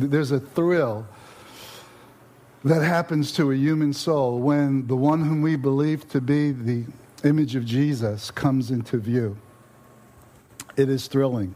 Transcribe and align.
there's 0.00 0.30
a 0.30 0.40
thrill 0.40 1.06
that 2.64 2.82
happens 2.82 3.32
to 3.32 3.52
a 3.52 3.56
human 3.56 3.92
soul 3.92 4.38
when 4.40 4.86
the 4.86 4.96
one 4.96 5.24
whom 5.24 5.42
we 5.42 5.56
believe 5.56 6.08
to 6.10 6.20
be 6.20 6.52
the 6.52 6.84
image 7.24 7.56
of 7.56 7.64
Jesus 7.64 8.30
comes 8.30 8.70
into 8.70 8.98
view. 8.98 9.36
It 10.76 10.88
is 10.88 11.06
thrilling. 11.08 11.54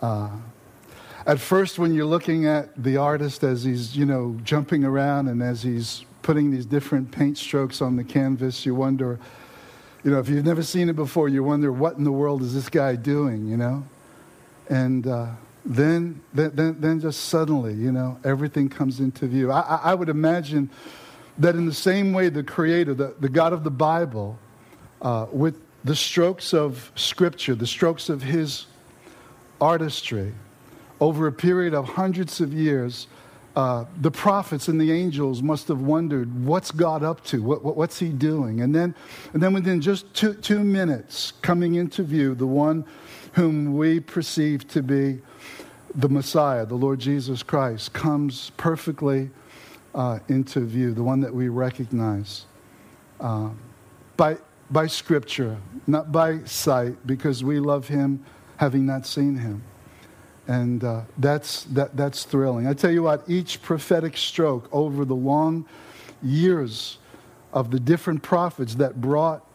Uh, 0.00 0.30
at 1.26 1.38
first, 1.38 1.78
when 1.78 1.94
you're 1.94 2.04
looking 2.06 2.46
at 2.46 2.82
the 2.82 2.96
artist 2.96 3.44
as 3.44 3.62
he's, 3.62 3.96
you 3.96 4.04
know, 4.04 4.36
jumping 4.42 4.84
around 4.84 5.28
and 5.28 5.42
as 5.42 5.62
he's 5.62 6.04
putting 6.22 6.50
these 6.50 6.66
different 6.66 7.10
paint 7.10 7.38
strokes 7.38 7.80
on 7.80 7.96
the 7.96 8.04
canvas, 8.04 8.66
you 8.66 8.74
wonder, 8.74 9.18
you 10.02 10.10
know, 10.10 10.18
if 10.18 10.28
you've 10.28 10.44
never 10.44 10.62
seen 10.62 10.88
it 10.88 10.96
before, 10.96 11.28
you 11.28 11.44
wonder, 11.44 11.70
what 11.72 11.96
in 11.96 12.04
the 12.04 12.12
world 12.12 12.42
is 12.42 12.54
this 12.54 12.68
guy 12.68 12.96
doing, 12.96 13.46
you 13.46 13.56
know? 13.56 13.84
And 14.68 15.06
uh, 15.06 15.28
then, 15.64 16.20
then, 16.34 16.76
then 16.80 17.00
just 17.00 17.24
suddenly, 17.24 17.74
you 17.74 17.92
know, 17.92 18.18
everything 18.24 18.68
comes 18.68 19.00
into 19.00 19.26
view. 19.26 19.52
I, 19.52 19.80
I 19.84 19.94
would 19.94 20.08
imagine 20.08 20.70
that 21.38 21.54
in 21.54 21.66
the 21.66 21.74
same 21.74 22.12
way, 22.12 22.28
the 22.28 22.42
Creator, 22.42 22.94
the, 22.94 23.14
the 23.20 23.28
God 23.28 23.52
of 23.52 23.64
the 23.64 23.70
Bible, 23.70 24.38
uh, 25.00 25.26
with 25.32 25.60
the 25.84 25.96
strokes 25.96 26.52
of 26.52 26.90
Scripture, 26.94 27.54
the 27.54 27.66
strokes 27.66 28.08
of 28.08 28.22
His 28.22 28.66
artistry, 29.60 30.32
over 31.00 31.26
a 31.26 31.32
period 31.32 31.74
of 31.74 31.86
hundreds 31.86 32.40
of 32.40 32.52
years, 32.52 33.06
uh, 33.54 33.84
the 34.00 34.10
prophets 34.10 34.68
and 34.68 34.80
the 34.80 34.90
angels 34.90 35.42
must 35.42 35.68
have 35.68 35.80
wondered, 35.80 36.44
what's 36.44 36.70
God 36.70 37.02
up 37.02 37.22
to? 37.24 37.42
What, 37.42 37.62
what, 37.62 37.76
what's 37.76 37.98
he 37.98 38.08
doing? 38.08 38.62
And 38.62 38.74
then, 38.74 38.94
and 39.34 39.42
then 39.42 39.52
within 39.52 39.80
just 39.80 40.12
two, 40.14 40.34
two 40.34 40.60
minutes, 40.60 41.32
coming 41.42 41.74
into 41.74 42.02
view, 42.02 42.34
the 42.34 42.46
one 42.46 42.84
whom 43.32 43.76
we 43.76 44.00
perceive 44.00 44.66
to 44.68 44.82
be 44.82 45.20
the 45.94 46.08
Messiah, 46.08 46.64
the 46.64 46.74
Lord 46.74 46.98
Jesus 46.98 47.42
Christ, 47.42 47.92
comes 47.92 48.50
perfectly 48.56 49.30
uh, 49.94 50.18
into 50.28 50.60
view, 50.60 50.92
the 50.94 51.02
one 51.02 51.20
that 51.20 51.34
we 51.34 51.48
recognize 51.48 52.46
uh, 53.20 53.50
by, 54.16 54.36
by 54.70 54.86
Scripture, 54.86 55.58
not 55.86 56.10
by 56.10 56.38
sight, 56.44 57.06
because 57.06 57.44
we 57.44 57.60
love 57.60 57.88
him 57.88 58.24
having 58.56 58.86
not 58.86 59.06
seen 59.06 59.36
him. 59.36 59.62
And 60.48 60.82
uh, 60.82 61.02
that's, 61.18 61.64
that, 61.64 61.96
that's 61.96 62.24
thrilling. 62.24 62.66
I 62.66 62.74
tell 62.74 62.90
you 62.90 63.04
what, 63.04 63.28
each 63.28 63.62
prophetic 63.62 64.16
stroke 64.16 64.68
over 64.72 65.04
the 65.04 65.14
long 65.14 65.66
years 66.22 66.98
of 67.52 67.70
the 67.70 67.78
different 67.78 68.22
prophets 68.22 68.74
that 68.76 69.00
brought 69.00 69.46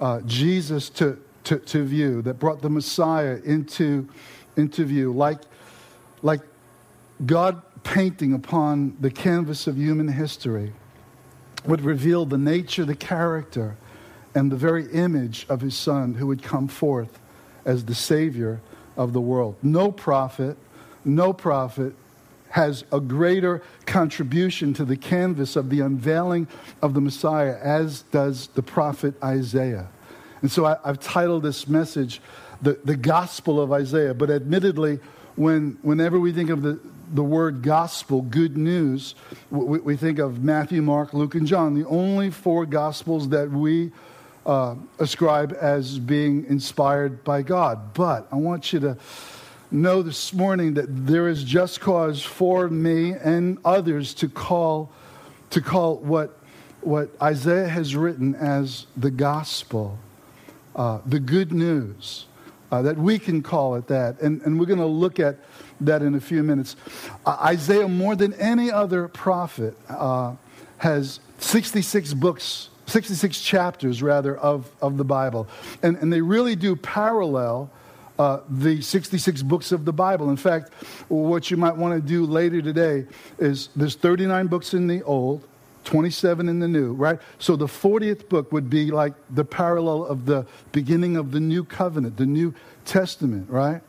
uh, 0.00 0.20
Jesus 0.22 0.88
to, 0.90 1.18
to, 1.44 1.58
to, 1.58 1.84
view, 1.84 2.22
that 2.22 2.38
brought 2.38 2.62
the 2.62 2.70
Messiah 2.70 3.38
into, 3.44 4.08
into 4.56 4.84
view, 4.84 5.12
like, 5.12 5.40
like 6.22 6.40
God 7.24 7.62
painting 7.82 8.32
upon 8.32 8.96
the 9.00 9.10
canvas 9.10 9.66
of 9.66 9.76
human 9.76 10.08
history, 10.08 10.72
would 11.64 11.82
reveal 11.82 12.24
the 12.24 12.38
nature, 12.38 12.84
the 12.84 12.94
character, 12.94 13.76
and 14.34 14.50
the 14.50 14.56
very 14.56 14.90
image 14.92 15.46
of 15.48 15.60
his 15.60 15.76
Son 15.76 16.14
who 16.14 16.26
would 16.26 16.42
come 16.42 16.68
forth 16.68 17.18
as 17.64 17.84
the 17.84 17.94
Savior 17.94 18.60
of 18.96 19.12
the 19.12 19.20
world. 19.20 19.56
No 19.62 19.90
prophet, 19.92 20.56
no 21.04 21.32
prophet 21.32 21.94
has 22.50 22.84
a 22.92 23.00
greater 23.00 23.62
contribution 23.86 24.74
to 24.74 24.84
the 24.84 24.96
canvas 24.96 25.56
of 25.56 25.70
the 25.70 25.80
unveiling 25.80 26.48
of 26.82 26.94
the 26.94 27.00
Messiah 27.00 27.56
as 27.62 28.02
does 28.10 28.48
the 28.48 28.62
prophet 28.62 29.14
Isaiah. 29.22 29.88
And 30.42 30.50
so 30.50 30.64
I, 30.66 30.76
have 30.84 30.98
titled 30.98 31.42
this 31.42 31.68
message 31.68 32.20
the, 32.60 32.78
the 32.84 32.96
Gospel 32.96 33.60
of 33.60 33.72
Isaiah. 33.72 34.14
But 34.14 34.30
admittedly, 34.30 34.98
when, 35.40 35.78
whenever 35.80 36.20
we 36.20 36.32
think 36.32 36.50
of 36.50 36.60
the, 36.60 36.78
the 37.14 37.22
word 37.22 37.62
gospel, 37.62 38.20
good 38.20 38.58
news, 38.58 39.14
we, 39.50 39.78
we 39.78 39.96
think 39.96 40.18
of 40.18 40.44
Matthew, 40.44 40.82
Mark, 40.82 41.14
Luke, 41.14 41.34
and 41.34 41.46
John, 41.46 41.72
the 41.72 41.88
only 41.88 42.30
four 42.30 42.66
gospels 42.66 43.30
that 43.30 43.50
we 43.50 43.90
uh, 44.44 44.74
ascribe 44.98 45.56
as 45.58 45.98
being 45.98 46.44
inspired 46.44 47.24
by 47.24 47.40
God. 47.40 47.94
But 47.94 48.28
I 48.30 48.36
want 48.36 48.74
you 48.74 48.80
to 48.80 48.98
know 49.70 50.02
this 50.02 50.34
morning 50.34 50.74
that 50.74 51.06
there 51.06 51.26
is 51.26 51.42
just 51.42 51.80
cause 51.80 52.22
for 52.22 52.68
me 52.68 53.12
and 53.12 53.56
others 53.64 54.12
to 54.14 54.28
call 54.28 54.92
to 55.50 55.62
call 55.62 55.96
what 55.96 56.38
what 56.82 57.08
Isaiah 57.22 57.68
has 57.68 57.96
written 57.96 58.34
as 58.34 58.86
the 58.94 59.10
gospel, 59.10 59.98
uh, 60.76 60.98
the 61.06 61.18
good 61.18 61.50
news, 61.50 62.26
uh, 62.70 62.82
that 62.82 62.96
we 62.96 63.18
can 63.18 63.42
call 63.42 63.74
it 63.74 63.86
that. 63.88 64.20
And, 64.20 64.40
and 64.42 64.58
we're 64.58 64.66
going 64.66 64.78
to 64.78 64.86
look 64.86 65.20
at 65.20 65.36
that 65.80 66.02
in 66.02 66.14
a 66.14 66.20
few 66.20 66.42
minutes. 66.42 66.76
Uh, 67.24 67.36
Isaiah, 67.42 67.88
more 67.88 68.16
than 68.16 68.34
any 68.34 68.70
other 68.70 69.08
prophet, 69.08 69.76
uh, 69.88 70.34
has 70.78 71.20
66 71.38 72.14
books 72.14 72.70
66 72.90 73.40
chapters, 73.40 74.02
rather, 74.02 74.36
of, 74.36 74.68
of 74.82 74.96
the 74.96 75.04
Bible. 75.04 75.46
And, 75.82 75.96
and 75.98 76.12
they 76.12 76.20
really 76.20 76.56
do 76.56 76.74
parallel 76.74 77.70
uh, 78.18 78.40
the 78.50 78.82
66 78.82 79.42
books 79.42 79.72
of 79.72 79.84
the 79.84 79.92
Bible. 79.92 80.28
In 80.28 80.36
fact, 80.36 80.74
what 81.08 81.50
you 81.50 81.56
might 81.56 81.76
want 81.76 81.94
to 81.94 82.06
do 82.06 82.26
later 82.26 82.60
today 82.60 83.06
is 83.38 83.68
there's 83.76 83.94
39 83.94 84.48
books 84.48 84.74
in 84.74 84.88
the 84.88 85.02
Old, 85.04 85.46
27 85.90 86.48
in 86.48 86.60
the 86.60 86.68
New, 86.68 86.92
right? 86.92 87.18
So 87.40 87.56
the 87.56 87.66
40th 87.66 88.28
book 88.28 88.52
would 88.52 88.70
be 88.70 88.92
like 88.92 89.12
the 89.28 89.44
parallel 89.44 90.04
of 90.04 90.24
the 90.24 90.46
beginning 90.70 91.16
of 91.16 91.32
the 91.32 91.40
New 91.40 91.64
Covenant, 91.64 92.16
the 92.16 92.26
New 92.26 92.54
Testament, 92.84 93.50
right? 93.50 93.82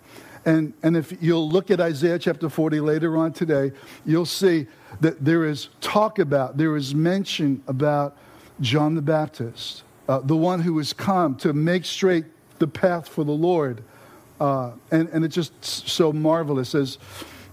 And, 0.44 0.74
and 0.82 0.98
if 0.98 1.14
you'll 1.22 1.48
look 1.48 1.70
at 1.70 1.80
Isaiah 1.80 2.18
chapter 2.18 2.50
40 2.50 2.80
later 2.80 3.18
on 3.18 3.34
today, 3.34 3.72
you'll 4.04 4.26
see 4.26 4.66
that 5.02 5.24
there 5.24 5.46
is 5.46 5.70
talk 5.80 6.18
about, 6.18 6.58
there 6.58 6.76
is 6.76 6.96
mention 6.96 7.62
about 7.68 8.18
John 8.62 8.96
the 8.96 9.04
Baptist, 9.04 9.84
uh, 10.10 10.22
the 10.22 10.36
one 10.36 10.60
who 10.60 10.80
has 10.80 10.94
come 10.94 11.36
to 11.36 11.54
make 11.54 11.86
straight 11.86 12.26
the 12.58 12.68
path 12.68 13.08
for 13.08 13.24
the 13.24 13.32
Lord. 13.32 13.84
Uh, 14.40 14.72
and, 14.90 15.08
and 15.10 15.24
it's 15.24 15.36
just 15.36 15.64
so 15.64 16.12
marvelous 16.12 16.74
as, 16.74 16.98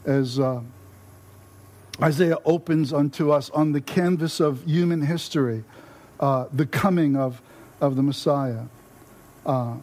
as 0.06 0.40
uh, 0.40 0.62
Isaiah 2.00 2.38
opens 2.44 2.92
unto 2.92 3.32
us 3.32 3.50
on 3.50 3.72
the 3.72 3.80
canvas 3.80 4.40
of 4.40 4.64
human 4.64 5.02
history 5.02 5.64
uh, 6.20 6.46
the 6.52 6.66
coming 6.66 7.16
of, 7.16 7.40
of 7.80 7.96
the 7.96 8.02
Messiah. 8.02 8.64
Uh, 9.44 9.76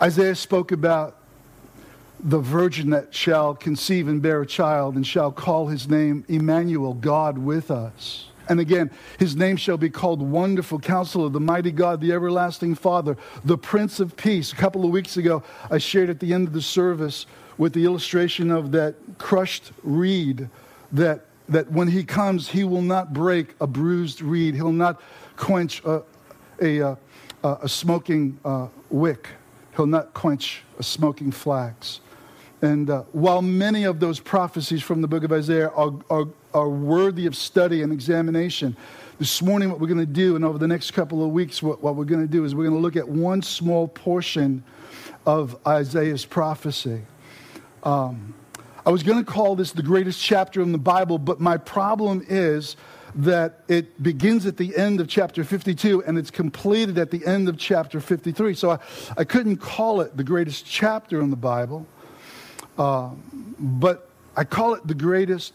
Isaiah 0.00 0.34
spoke 0.34 0.72
about 0.72 1.16
the 2.20 2.38
virgin 2.38 2.90
that 2.90 3.14
shall 3.14 3.54
conceive 3.54 4.08
and 4.08 4.20
bear 4.20 4.42
a 4.42 4.46
child 4.46 4.96
and 4.96 5.06
shall 5.06 5.30
call 5.30 5.68
his 5.68 5.88
name 5.88 6.24
Emmanuel, 6.28 6.94
God 6.94 7.38
with 7.38 7.70
us. 7.70 8.26
And 8.48 8.60
again, 8.60 8.90
his 9.18 9.36
name 9.36 9.56
shall 9.56 9.76
be 9.76 9.90
called 9.90 10.22
Wonderful 10.22 10.80
Counselor, 10.80 11.28
the 11.28 11.40
Mighty 11.40 11.70
God, 11.70 12.00
the 12.00 12.12
Everlasting 12.12 12.74
Father, 12.74 13.16
the 13.44 13.58
Prince 13.58 14.00
of 14.00 14.16
Peace. 14.16 14.52
A 14.52 14.56
couple 14.56 14.84
of 14.84 14.90
weeks 14.90 15.16
ago, 15.16 15.42
I 15.70 15.78
shared 15.78 16.08
at 16.08 16.18
the 16.18 16.32
end 16.32 16.48
of 16.48 16.54
the 16.54 16.62
service 16.62 17.26
with 17.58 17.72
the 17.72 17.84
illustration 17.84 18.50
of 18.50 18.72
that 18.72 18.94
crushed 19.18 19.72
reed 19.82 20.48
that, 20.92 21.26
that 21.48 21.70
when 21.70 21.88
he 21.88 22.04
comes, 22.04 22.48
he 22.48 22.64
will 22.64 22.82
not 22.82 23.12
break 23.12 23.54
a 23.60 23.66
bruised 23.66 24.22
reed, 24.22 24.54
he'll 24.54 24.72
not 24.72 25.00
quench 25.36 25.82
a, 25.84 26.02
a, 26.60 26.78
a, 26.78 26.96
a 27.42 27.68
smoking 27.68 28.38
uh, 28.44 28.68
wick, 28.90 29.28
he'll 29.76 29.86
not 29.86 30.14
quench 30.14 30.62
a 30.78 30.82
smoking 30.82 31.30
flax. 31.30 32.00
And 32.60 32.90
uh, 32.90 33.02
while 33.12 33.40
many 33.40 33.84
of 33.84 34.00
those 34.00 34.18
prophecies 34.18 34.82
from 34.82 35.00
the 35.00 35.06
book 35.06 35.22
of 35.22 35.32
Isaiah 35.32 35.68
are, 35.68 35.92
are, 36.10 36.26
are 36.52 36.68
worthy 36.68 37.26
of 37.26 37.36
study 37.36 37.82
and 37.82 37.92
examination, 37.92 38.76
this 39.18 39.42
morning, 39.42 39.68
what 39.68 39.80
we're 39.80 39.88
going 39.88 39.98
to 39.98 40.06
do, 40.06 40.36
and 40.36 40.44
over 40.44 40.58
the 40.58 40.68
next 40.68 40.92
couple 40.92 41.24
of 41.24 41.30
weeks, 41.30 41.60
what, 41.60 41.82
what 41.82 41.96
we're 41.96 42.04
going 42.04 42.20
to 42.20 42.30
do 42.30 42.44
is 42.44 42.54
we're 42.54 42.68
going 42.68 42.76
to 42.76 42.80
look 42.80 42.94
at 42.94 43.08
one 43.08 43.42
small 43.42 43.88
portion 43.88 44.62
of 45.26 45.58
Isaiah's 45.66 46.24
prophecy. 46.24 47.02
Um, 47.82 48.34
I 48.88 48.90
was 48.90 49.02
going 49.02 49.22
to 49.22 49.30
call 49.30 49.54
this 49.54 49.72
the 49.72 49.82
greatest 49.82 50.18
chapter 50.18 50.62
in 50.62 50.72
the 50.72 50.78
Bible, 50.78 51.18
but 51.18 51.40
my 51.40 51.58
problem 51.58 52.24
is 52.26 52.74
that 53.16 53.62
it 53.68 54.02
begins 54.02 54.46
at 54.46 54.56
the 54.56 54.74
end 54.78 54.98
of 54.98 55.08
chapter 55.08 55.44
52 55.44 56.04
and 56.04 56.16
it's 56.16 56.30
completed 56.30 56.96
at 56.96 57.10
the 57.10 57.26
end 57.26 57.50
of 57.50 57.58
chapter 57.58 58.00
53. 58.00 58.54
So 58.54 58.70
I, 58.70 58.78
I 59.18 59.24
couldn't 59.24 59.58
call 59.58 60.00
it 60.00 60.16
the 60.16 60.24
greatest 60.24 60.64
chapter 60.64 61.20
in 61.20 61.28
the 61.28 61.36
Bible. 61.36 61.86
Uh, 62.78 63.10
but 63.58 64.08
I 64.34 64.44
call 64.44 64.72
it 64.72 64.86
the 64.86 64.94
greatest 64.94 65.52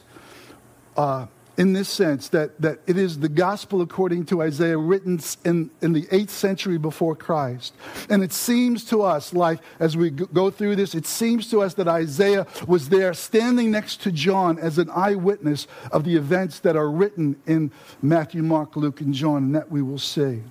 uh, 0.96 1.26
in 1.56 1.74
this 1.74 1.88
sense 1.88 2.30
that, 2.30 2.60
that 2.62 2.80
it 2.88 2.98
is 2.98 3.20
the 3.20 3.30
gospel 3.30 3.82
according 3.82 4.26
to 4.26 4.42
Isaiah 4.42 4.78
written 4.78 5.20
in, 5.46 5.70
in 5.82 5.94
the 5.94 6.04
8th 6.08 6.30
century 6.30 6.78
before 6.80 7.16
Christ. 7.16 7.74
And 8.10 8.24
it 8.24 8.34
seems 8.34 8.84
to 8.86 9.04
us, 9.04 9.34
like 9.34 9.60
as 9.80 9.96
we 9.96 10.10
go 10.10 10.50
through 10.50 10.76
this, 10.78 10.96
it 10.96 11.06
seems 11.06 11.50
to 11.52 11.62
us 11.62 11.76
that 11.76 11.88
Isaiah 11.88 12.48
was 12.68 12.90
there 12.90 13.14
standing 13.14 13.70
next 13.70 14.02
to 14.02 14.12
John 14.12 14.58
as 14.58 14.80
an 14.80 14.90
eyewitness 14.90 15.68
of 15.92 16.04
the 16.04 16.16
events 16.16 16.60
that 16.60 16.76
are 16.76 16.90
written 16.90 17.36
in 17.46 17.72
Matthew, 18.02 18.42
Mark, 18.42 18.76
Luke, 18.76 19.02
and 19.02 19.14
John, 19.14 19.44
and 19.44 19.56
that 19.56 19.70
we 19.70 19.84
will 19.84 20.00
see. 20.00 20.42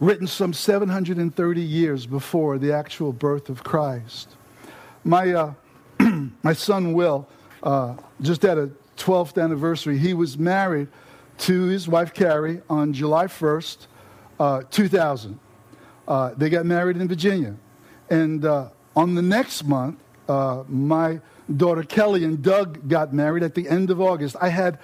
Written 0.00 0.26
some 0.26 0.52
730 0.52 1.60
years 1.60 2.06
before 2.06 2.58
the 2.58 2.72
actual 2.72 3.12
birth 3.12 3.48
of 3.48 3.62
Christ. 3.62 4.30
My, 5.04 5.32
uh, 5.32 5.52
my 6.42 6.54
son 6.54 6.92
Will 6.92 7.28
uh, 7.62 7.94
just 8.20 8.42
had 8.42 8.58
a 8.58 8.70
12th 9.02 9.42
anniversary. 9.42 9.98
He 9.98 10.14
was 10.14 10.38
married 10.38 10.88
to 11.38 11.64
his 11.64 11.88
wife 11.88 12.14
Carrie 12.14 12.62
on 12.70 12.92
July 12.92 13.26
1st, 13.26 13.86
uh, 14.38 14.62
2000. 14.70 15.38
Uh, 16.06 16.34
they 16.36 16.48
got 16.48 16.64
married 16.64 16.96
in 16.96 17.08
Virginia. 17.08 17.56
And 18.10 18.44
uh, 18.44 18.68
on 18.94 19.14
the 19.14 19.22
next 19.22 19.64
month, 19.64 19.98
uh, 20.28 20.62
my 20.68 21.20
daughter 21.56 21.82
Kelly 21.82 22.24
and 22.24 22.42
Doug 22.42 22.88
got 22.88 23.12
married 23.12 23.42
at 23.42 23.54
the 23.54 23.68
end 23.68 23.90
of 23.90 24.00
August. 24.00 24.36
I 24.40 24.48
had 24.48 24.78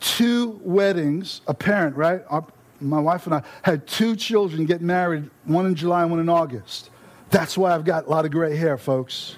two 0.00 0.60
weddings, 0.62 1.42
a 1.46 1.54
parent, 1.54 1.96
right? 1.96 2.22
Our, 2.28 2.44
my 2.80 2.98
wife 2.98 3.26
and 3.26 3.34
I 3.34 3.42
had 3.62 3.86
two 3.86 4.16
children 4.16 4.64
get 4.64 4.80
married, 4.80 5.30
one 5.44 5.66
in 5.66 5.74
July 5.74 6.02
and 6.02 6.10
one 6.10 6.20
in 6.20 6.28
August. 6.28 6.90
That's 7.30 7.56
why 7.56 7.72
I've 7.72 7.84
got 7.84 8.06
a 8.06 8.10
lot 8.10 8.24
of 8.24 8.32
gray 8.32 8.56
hair, 8.56 8.76
folks. 8.76 9.36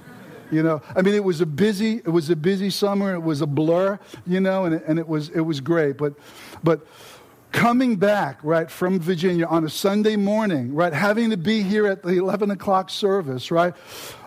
You 0.53 0.63
know, 0.63 0.83
I 0.95 1.01
mean, 1.01 1.15
it 1.15 1.25
was 1.25 1.41
a 1.41 1.47
busy, 1.47 1.97
it 1.97 2.11
was 2.11 2.29
a 2.29 2.37
busy 2.37 2.69
summer. 2.69 3.15
It 3.15 3.23
was 3.23 3.41
a 3.41 3.47
blur, 3.47 3.99
you 4.27 4.39
know, 4.39 4.67
and 4.67 4.75
it, 4.75 4.85
and 4.87 4.99
it 4.99 5.09
was 5.09 5.31
it 5.31 5.41
was 5.41 5.61
great. 5.61 5.97
But, 5.97 6.13
but 6.63 6.87
coming 7.53 7.97
back 7.97 8.39
right 8.43 8.71
from 8.71 9.01
Virginia 9.01 9.47
on 9.47 9.65
a 9.65 9.71
Sunday 9.71 10.15
morning, 10.15 10.75
right, 10.75 10.93
having 10.93 11.31
to 11.31 11.39
be 11.39 11.63
here 11.63 11.87
at 11.87 12.03
the 12.03 12.19
eleven 12.19 12.51
o'clock 12.51 12.91
service, 12.91 13.51
right. 13.51 13.73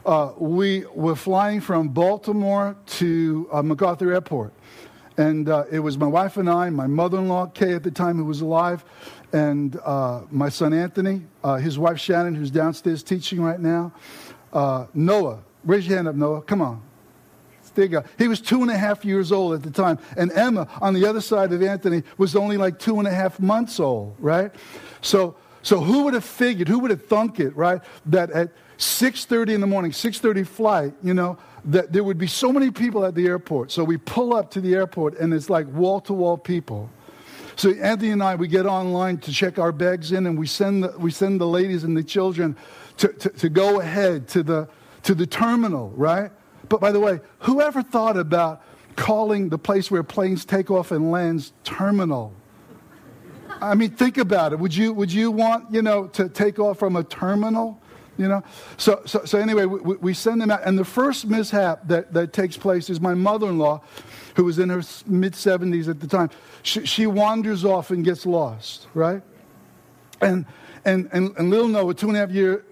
Uh, 0.03 0.31
we 0.39 0.85
were 0.95 1.15
flying 1.15 1.61
from 1.61 1.89
Baltimore 1.89 2.75
to 2.85 3.47
uh, 3.51 3.61
MacArthur 3.61 4.11
Airport. 4.11 4.51
And 5.17 5.47
uh, 5.47 5.65
it 5.71 5.79
was 5.79 5.95
my 5.95 6.07
wife 6.07 6.37
and 6.37 6.49
I, 6.49 6.71
my 6.71 6.87
mother 6.87 7.19
in 7.19 7.27
law, 7.27 7.45
Kay, 7.45 7.73
at 7.73 7.83
the 7.83 7.91
time, 7.91 8.17
who 8.17 8.25
was 8.25 8.41
alive, 8.41 8.83
and 9.31 9.79
uh, 9.85 10.23
my 10.31 10.49
son 10.49 10.73
Anthony, 10.73 11.21
uh, 11.43 11.57
his 11.57 11.77
wife 11.77 11.99
Shannon, 11.99 12.33
who's 12.33 12.51
downstairs 12.51 13.03
teaching 13.03 13.41
right 13.41 13.59
now, 13.59 13.93
uh, 14.53 14.87
Noah. 14.95 15.44
Raise 15.65 15.87
your 15.87 15.97
hand 15.97 16.07
up, 16.07 16.15
Noah. 16.15 16.41
Come 16.41 16.61
on. 16.61 16.81
Go. 17.75 18.03
He 18.17 18.29
was 18.29 18.39
two 18.39 18.61
and 18.61 18.71
a 18.71 18.77
half 18.77 19.03
years 19.03 19.33
old 19.33 19.53
at 19.53 19.61
the 19.61 19.69
time. 19.69 19.99
And 20.15 20.31
Emma, 20.31 20.65
on 20.81 20.93
the 20.93 21.05
other 21.05 21.19
side 21.19 21.51
of 21.51 21.61
Anthony, 21.61 22.03
was 22.17 22.33
only 22.35 22.55
like 22.55 22.79
two 22.79 22.99
and 22.99 23.07
a 23.07 23.11
half 23.11 23.37
months 23.37 23.81
old, 23.81 24.15
right? 24.17 24.49
So, 25.01 25.35
so 25.61 25.81
who 25.81 26.03
would 26.03 26.13
have 26.13 26.23
figured, 26.23 26.69
who 26.69 26.79
would 26.79 26.91
have 26.91 27.05
thunk 27.05 27.39
it, 27.41 27.53
right, 27.55 27.81
that 28.05 28.31
at 28.31 28.51
6.30 28.77 29.55
in 29.55 29.61
the 29.61 29.67
morning, 29.67 29.91
6.30 29.91 30.47
flight, 30.47 30.93
you 31.03 31.13
know, 31.13 31.37
that 31.65 31.91
there 31.91 32.03
would 32.03 32.17
be 32.17 32.27
so 32.27 32.51
many 32.53 32.71
people 32.71 33.03
at 33.03 33.13
the 33.15 33.25
airport. 33.25 33.71
So 33.71 33.83
we 33.83 33.97
pull 33.97 34.33
up 34.33 34.51
to 34.51 34.61
the 34.61 34.73
airport, 34.73 35.17
and 35.17 35.33
it's 35.33 35.49
like 35.49 35.67
wall 35.67 35.99
to 36.01 36.13
wall 36.13 36.37
people. 36.37 36.89
So 37.57 37.71
Anthony 37.71 38.11
and 38.11 38.21
I, 38.23 38.35
we 38.35 38.47
get 38.47 38.65
online 38.65 39.17
to 39.19 39.31
check 39.31 39.59
our 39.59 39.71
bags 39.71 40.11
in, 40.11 40.27
and 40.27 40.37
we 40.37 40.47
send 40.47 40.83
the, 40.83 40.95
we 40.97 41.11
send 41.11 41.41
the 41.41 41.47
ladies 41.47 41.83
and 41.83 41.95
the 41.95 42.03
children 42.03 42.55
to, 42.97 43.07
to, 43.09 43.29
to 43.29 43.49
go 43.49 43.79
ahead 43.79 44.27
to 44.29 44.43
the, 44.43 44.69
to 45.05 45.15
the 45.15 45.25
terminal, 45.25 45.91
right? 45.91 46.31
But 46.67 46.81
by 46.81 46.91
the 46.91 46.99
way, 46.99 47.19
whoever 47.39 47.81
thought 47.81 48.17
about 48.17 48.63
calling 48.95 49.49
the 49.49 49.57
place 49.57 49.91
where 49.91 50.03
planes 50.03 50.45
take 50.45 50.71
off 50.71 50.91
and 50.91 51.11
lands 51.11 51.53
terminal? 51.63 52.33
I 53.61 53.75
mean, 53.75 53.91
think 53.91 54.17
about 54.17 54.51
it. 54.51 54.59
Would 54.59 54.75
you, 54.75 54.93
would 54.93 55.11
you 55.11 55.31
want, 55.31 55.71
you 55.71 55.81
know, 55.81 56.07
to 56.07 56.27
take 56.27 56.59
off 56.59 56.79
from 56.79 56.95
a 56.95 57.03
terminal? 57.03 57.81
you 58.17 58.29
know 58.29 58.41
so, 58.77 59.01
so, 59.05 59.25
so 59.25 59.37
anyway 59.37 59.65
we, 59.65 59.97
we, 59.97 60.13
send 60.13 60.39
them 60.39 60.49
out 60.49 60.61
and 60.63 60.79
the 60.79 60.85
first 60.85 61.27
mishap 61.27 61.85
that, 61.89 62.13
that 62.13 62.31
takes 62.31 62.55
place 62.55 62.89
is 62.89 63.01
my 63.01 63.13
mother-in-law 63.13 63.81
who 64.37 64.45
was 64.45 64.57
in 64.57 64.69
her 64.69 64.81
mid-70s 65.05 65.89
at 65.89 65.99
the 65.99 66.07
time 66.07 66.29
she, 66.63 66.85
she 66.85 67.07
wanders 67.07 67.65
off 67.65 67.91
and 67.91 68.05
gets 68.05 68.25
lost 68.25 68.87
right 68.93 69.21
and, 70.21 70.45
and, 70.85 71.09
and, 71.11 71.35
and 71.37 71.49
little 71.49 71.67
noah 71.67 71.93
two 71.93 72.07
and 72.07 72.15
a 72.15 72.19
half 72.21 72.31
year 72.31 72.63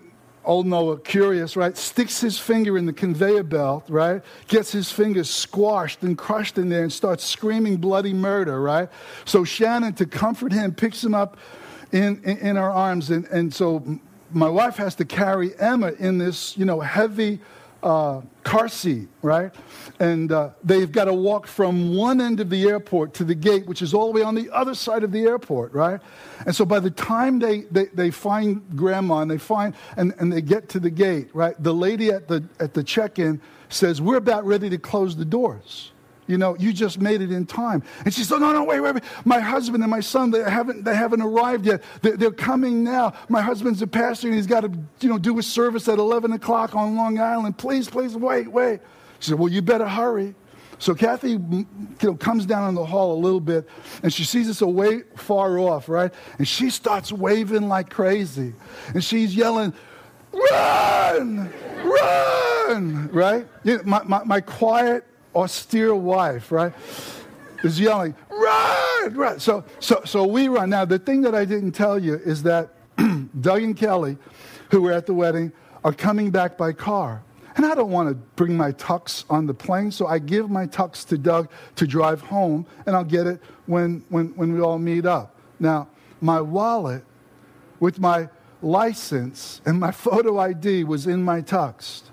old 0.46 0.66
noah 0.66 1.00
curious 1.00 1.56
right? 1.56 1.78
Sticks 1.78 2.20
his 2.22 2.38
finger 2.38 2.78
in 2.78 2.86
the 2.86 2.94
conveyor 2.94 3.44
belt 3.44 3.86
right? 3.88 4.22
Gets 4.48 4.72
his 4.72 4.92
fingers 4.92 5.30
squashed 5.30 6.04
and 6.04 6.18
crushed 6.18 6.58
in 6.58 6.70
there 6.70 6.84
and 6.84 6.92
starts 6.92 7.24
screaming 7.24 7.78
bloody 7.78 8.14
murder 8.14 8.62
right? 8.62 8.90
So 9.26 9.44
shannon 9.44 9.94
to 9.94 10.06
comfort 10.06 10.52
him 10.52 10.74
picks 10.74 11.04
him 11.04 11.14
up 11.14 11.38
in, 11.94 12.22
in, 12.24 12.38
in 12.40 12.58
our 12.58 12.72
arms. 12.72 13.10
And, 13.10 13.26
and 13.28 13.54
so 13.54 14.00
my 14.32 14.50
wife 14.50 14.76
has 14.76 14.96
to 14.96 15.06
carry 15.06 15.58
Emma 15.58 15.94
in 16.00 16.18
this, 16.18 16.58
you 16.58 16.66
know, 16.66 16.82
heavy 16.82 17.40
uh, 17.82 18.22
car 18.44 18.68
seat, 18.68 19.08
right? 19.22 19.54
And 20.00 20.32
uh, 20.32 20.50
they've 20.64 20.92
got 20.92 21.06
to 21.06 21.14
walk 21.14 21.46
from 21.46 21.96
one 21.96 22.20
end 22.20 22.40
of 22.40 22.50
the 22.50 22.68
airport 22.68 23.14
to 23.16 23.24
the 23.24 23.36
gate, 23.36 23.68
which 23.68 23.82
is 23.82 23.94
all 23.94 24.08
the 24.08 24.20
way 24.20 24.24
on 24.24 24.34
the 24.34 24.50
other 24.52 24.74
side 24.74 25.04
of 25.04 25.12
the 25.12 25.24
airport, 25.24 25.72
right? 25.74 26.02
And 26.46 26.56
so 26.56 26.66
by 26.66 26.80
the 26.80 26.90
time 26.90 27.40
they, 27.40 27.62
they, 27.62 27.86
they 27.86 28.10
find 28.10 28.64
grandma 28.76 29.20
and 29.20 29.30
they 29.30 29.38
find 29.38 29.76
and, 29.96 30.14
and 30.18 30.34
they 30.34 30.42
get 30.42 30.68
to 30.70 30.80
the 30.80 30.90
gate, 30.90 31.30
right, 31.34 31.56
the 31.62 31.74
lady 31.74 32.10
at 32.10 32.28
the 32.28 32.44
at 32.60 32.74
the 32.74 32.84
check-in 32.84 33.40
says, 33.70 34.02
We're 34.02 34.18
about 34.18 34.46
ready 34.46 34.70
to 34.70 34.78
close 34.78 35.16
the 35.16 35.26
doors. 35.26 35.92
You 36.26 36.38
know, 36.38 36.56
you 36.58 36.72
just 36.72 37.02
made 37.02 37.22
it 37.22 37.32
in 37.32 37.46
time. 37.46 37.84
And 38.06 38.14
she 38.14 38.24
said, 38.24 38.40
No, 38.40 38.54
no, 38.54 38.64
wait, 38.64 38.80
wait, 38.80 38.96
wait. 38.96 39.04
My 39.26 39.40
husband 39.40 39.84
and 39.84 39.92
my 39.92 40.00
son, 40.00 40.32
they 40.32 40.42
haven't, 40.42 40.84
they 40.84 40.96
haven't 40.96 41.22
arrived 41.22 41.66
yet. 41.66 41.84
They're, 42.02 42.18
they're 42.18 42.32
coming 42.32 42.84
now. 42.84 43.14
My 43.30 43.42
husband's 43.42 43.82
a 43.82 43.88
pastor 43.88 44.28
and 44.28 44.36
he's 44.36 44.48
got 44.48 44.62
to, 44.62 44.72
you 45.02 45.10
know, 45.10 45.18
do 45.18 45.38
a 45.38 45.44
service 45.44 45.88
at 45.88 46.00
11 46.00 46.32
o'clock 46.32 46.76
on 46.76 46.96
Long 46.96 47.20
Island. 47.20 47.58
Please, 47.58 47.90
please, 47.90 48.16
wait, 48.16 48.48
wait. 48.48 48.80
She 49.24 49.30
said, 49.30 49.40
Well, 49.40 49.50
you 49.50 49.62
better 49.62 49.88
hurry. 49.88 50.36
So 50.80 50.94
Kathy 50.94 51.32
you 51.32 51.66
know, 52.02 52.16
comes 52.16 52.46
down 52.46 52.68
in 52.68 52.76
the 52.76 52.86
hall 52.86 53.14
a 53.14 53.20
little 53.20 53.40
bit 53.40 53.70
and 54.02 54.14
she 54.14 54.26
sees 54.26 54.50
us 54.50 54.62
away 54.62 55.04
far 55.16 55.58
off, 55.58 55.88
right? 55.88 56.14
And 56.40 56.46
she 56.46 56.70
starts 56.70 57.10
waving 57.10 57.70
like 57.70 57.90
crazy. 57.90 58.54
And 58.94 59.02
she's 59.02 59.34
yelling, 59.34 59.74
Run! 60.34 61.54
Run! 61.86 63.10
Right? 63.14 63.48
You 63.64 63.78
know, 63.78 63.84
my, 63.86 64.04
my, 64.04 64.24
my 64.26 64.42
quiet, 64.42 65.06
austere 65.34 65.96
wife, 65.96 66.52
right, 66.52 66.74
is 67.64 67.80
yelling, 67.80 68.14
run, 68.30 69.14
run. 69.14 69.40
So, 69.40 69.64
so, 69.80 70.02
so 70.04 70.28
we 70.28 70.50
run. 70.50 70.70
Now, 70.70 70.84
the 70.84 71.00
thing 71.00 71.22
that 71.22 71.34
I 71.34 71.46
didn't 71.46 71.72
tell 71.72 71.98
you 71.98 72.16
is 72.16 72.44
that 72.44 72.74
Doug 73.42 73.64
and 73.64 73.78
Kelly, 73.78 74.18
who 74.70 74.82
were 74.82 74.92
at 74.92 75.06
the 75.06 75.14
wedding, 75.14 75.54
are 75.86 75.94
coming 75.94 76.30
back 76.30 76.58
by 76.58 76.74
car. 76.74 77.24
And 77.56 77.66
I 77.66 77.76
don't 77.76 77.92
want 77.92 78.10
to 78.10 78.16
bring 78.36 78.58
my 78.58 78.72
tux 78.72 79.26
on 79.30 79.46
the 79.46 79.54
plane, 79.54 79.92
so 79.92 80.08
I 80.08 80.20
give 80.20 80.50
my 80.50 80.66
tux 80.66 81.08
to 81.10 81.18
Doug 81.18 81.50
to 81.76 81.86
drive 81.86 82.22
home, 82.22 82.66
and 82.86 82.96
I'll 82.96 83.04
get 83.04 83.28
it 83.28 83.42
when, 83.66 84.04
when, 84.10 84.28
when 84.36 84.54
we 84.54 84.62
all 84.62 84.80
meet 84.80 85.06
up. 85.06 85.36
Now, 85.60 85.88
my 86.20 86.42
wallet 86.42 87.04
with 87.80 88.00
my 88.00 88.30
license 88.62 89.62
and 89.66 89.80
my 89.80 89.92
photo 90.06 90.40
ID 90.40 90.84
was 90.86 91.08
in 91.08 91.24
my 91.24 91.42
tux. 91.42 92.04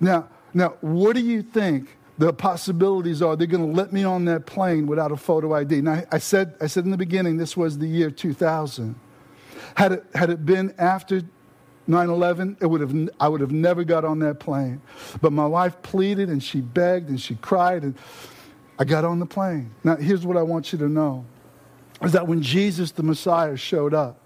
Now, 0.00 0.28
now, 0.54 0.74
what 0.80 1.16
do 1.16 1.22
you 1.22 1.42
think 1.42 1.96
the 2.18 2.32
possibilities 2.32 3.22
are 3.22 3.36
they're 3.36 3.46
going 3.46 3.66
to 3.66 3.76
let 3.76 3.92
me 3.92 4.04
on 4.04 4.24
that 4.26 4.46
plane 4.46 4.86
without 4.86 5.10
a 5.10 5.16
photo 5.16 5.54
ID. 5.54 5.80
Now, 5.80 6.02
I 6.12 6.18
said, 6.18 6.54
I 6.60 6.66
said 6.66 6.84
in 6.84 6.90
the 6.90 6.96
beginning 6.96 7.36
this 7.36 7.56
was 7.56 7.78
the 7.78 7.86
year 7.86 8.10
2000. 8.10 8.94
Had 9.76 9.92
it, 9.92 10.04
had 10.14 10.30
it 10.30 10.44
been 10.44 10.74
after 10.78 11.22
9 11.92 12.08
11, 12.08 12.56
it 12.60 12.66
would 12.66 12.80
have, 12.80 13.10
I 13.20 13.28
would 13.28 13.40
have 13.40 13.52
never 13.52 13.84
got 13.84 14.04
on 14.04 14.18
that 14.20 14.40
plane. 14.40 14.80
But 15.20 15.32
my 15.32 15.46
wife 15.46 15.80
pleaded 15.82 16.30
and 16.30 16.42
she 16.42 16.60
begged 16.60 17.10
and 17.10 17.20
she 17.20 17.36
cried, 17.36 17.82
and 17.82 17.94
I 18.78 18.84
got 18.84 19.04
on 19.04 19.18
the 19.18 19.26
plane. 19.26 19.70
Now, 19.84 19.96
here's 19.96 20.26
what 20.26 20.36
I 20.36 20.42
want 20.42 20.72
you 20.72 20.78
to 20.80 20.88
know 20.88 21.24
is 22.02 22.12
that 22.12 22.26
when 22.26 22.42
Jesus 22.42 22.90
the 22.90 23.02
Messiah 23.02 23.56
showed 23.56 23.94
up, 23.94 24.18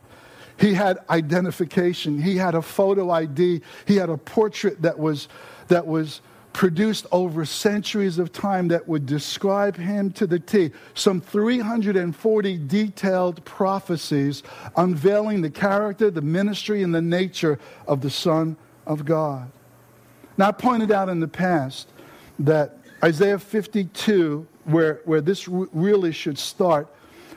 he 0.59 0.73
had 0.73 0.99
identification, 1.11 2.23
he 2.23 2.37
had 2.37 2.55
a 2.55 2.63
photo 2.63 3.11
ID, 3.11 3.61
he 3.85 3.97
had 3.97 4.09
a 4.09 4.17
portrait 4.17 4.81
that 4.81 4.99
was, 4.99 5.29
that 5.69 5.87
was 5.87 6.23
produced 6.57 7.07
over 7.13 7.45
centuries 7.45 8.19
of 8.19 8.33
time 8.33 8.69
that 8.69 8.89
would 8.89 9.05
describe 9.05 9.77
him 9.77 10.11
to 10.11 10.27
the 10.27 10.39
T. 10.39 10.71
Some 10.95 11.21
340 11.21 12.59
detailed 12.67 13.45
prophecies 13.45 14.43
unveiling 14.75 15.43
the 15.43 15.51
character, 15.51 16.11
the 16.11 16.23
ministry, 16.23 16.83
and 16.83 16.95
the 16.95 17.03
nature 17.03 17.59
of 17.87 18.01
the 18.01 18.09
Son 18.09 18.57
of 18.87 19.05
God. 19.05 19.51
Now, 20.39 20.49
I 20.49 20.53
pointed 20.53 20.91
out 20.91 21.11
in 21.11 21.21
the 21.21 21.29
past 21.29 21.91
that 22.39 22.79
Isaiah 23.05 23.39
52, 23.39 24.47
where, 24.65 25.03
where 25.05 25.21
this 25.21 25.47
really 25.49 26.11
should 26.11 26.39
start, 26.39 26.89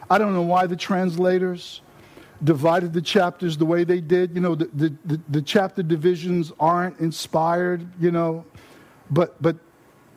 I 0.10 0.18
don't 0.18 0.34
know 0.34 0.44
why 0.44 0.66
the 0.66 0.78
translators 0.78 1.82
divided 2.46 2.94
the 2.94 3.02
chapters 3.02 3.58
the 3.58 3.66
way 3.66 3.84
they 3.84 4.00
did. 4.00 4.34
You 4.34 4.40
know, 4.40 4.56
the, 4.56 4.70
the, 4.74 4.96
the, 5.04 5.22
the 5.28 5.42
chapter 5.42 5.84
divisions 5.84 6.54
aren't 6.58 6.98
inspired, 7.02 7.86
you 8.00 8.12
know, 8.12 8.46
but 9.10 9.42
but 9.42 9.58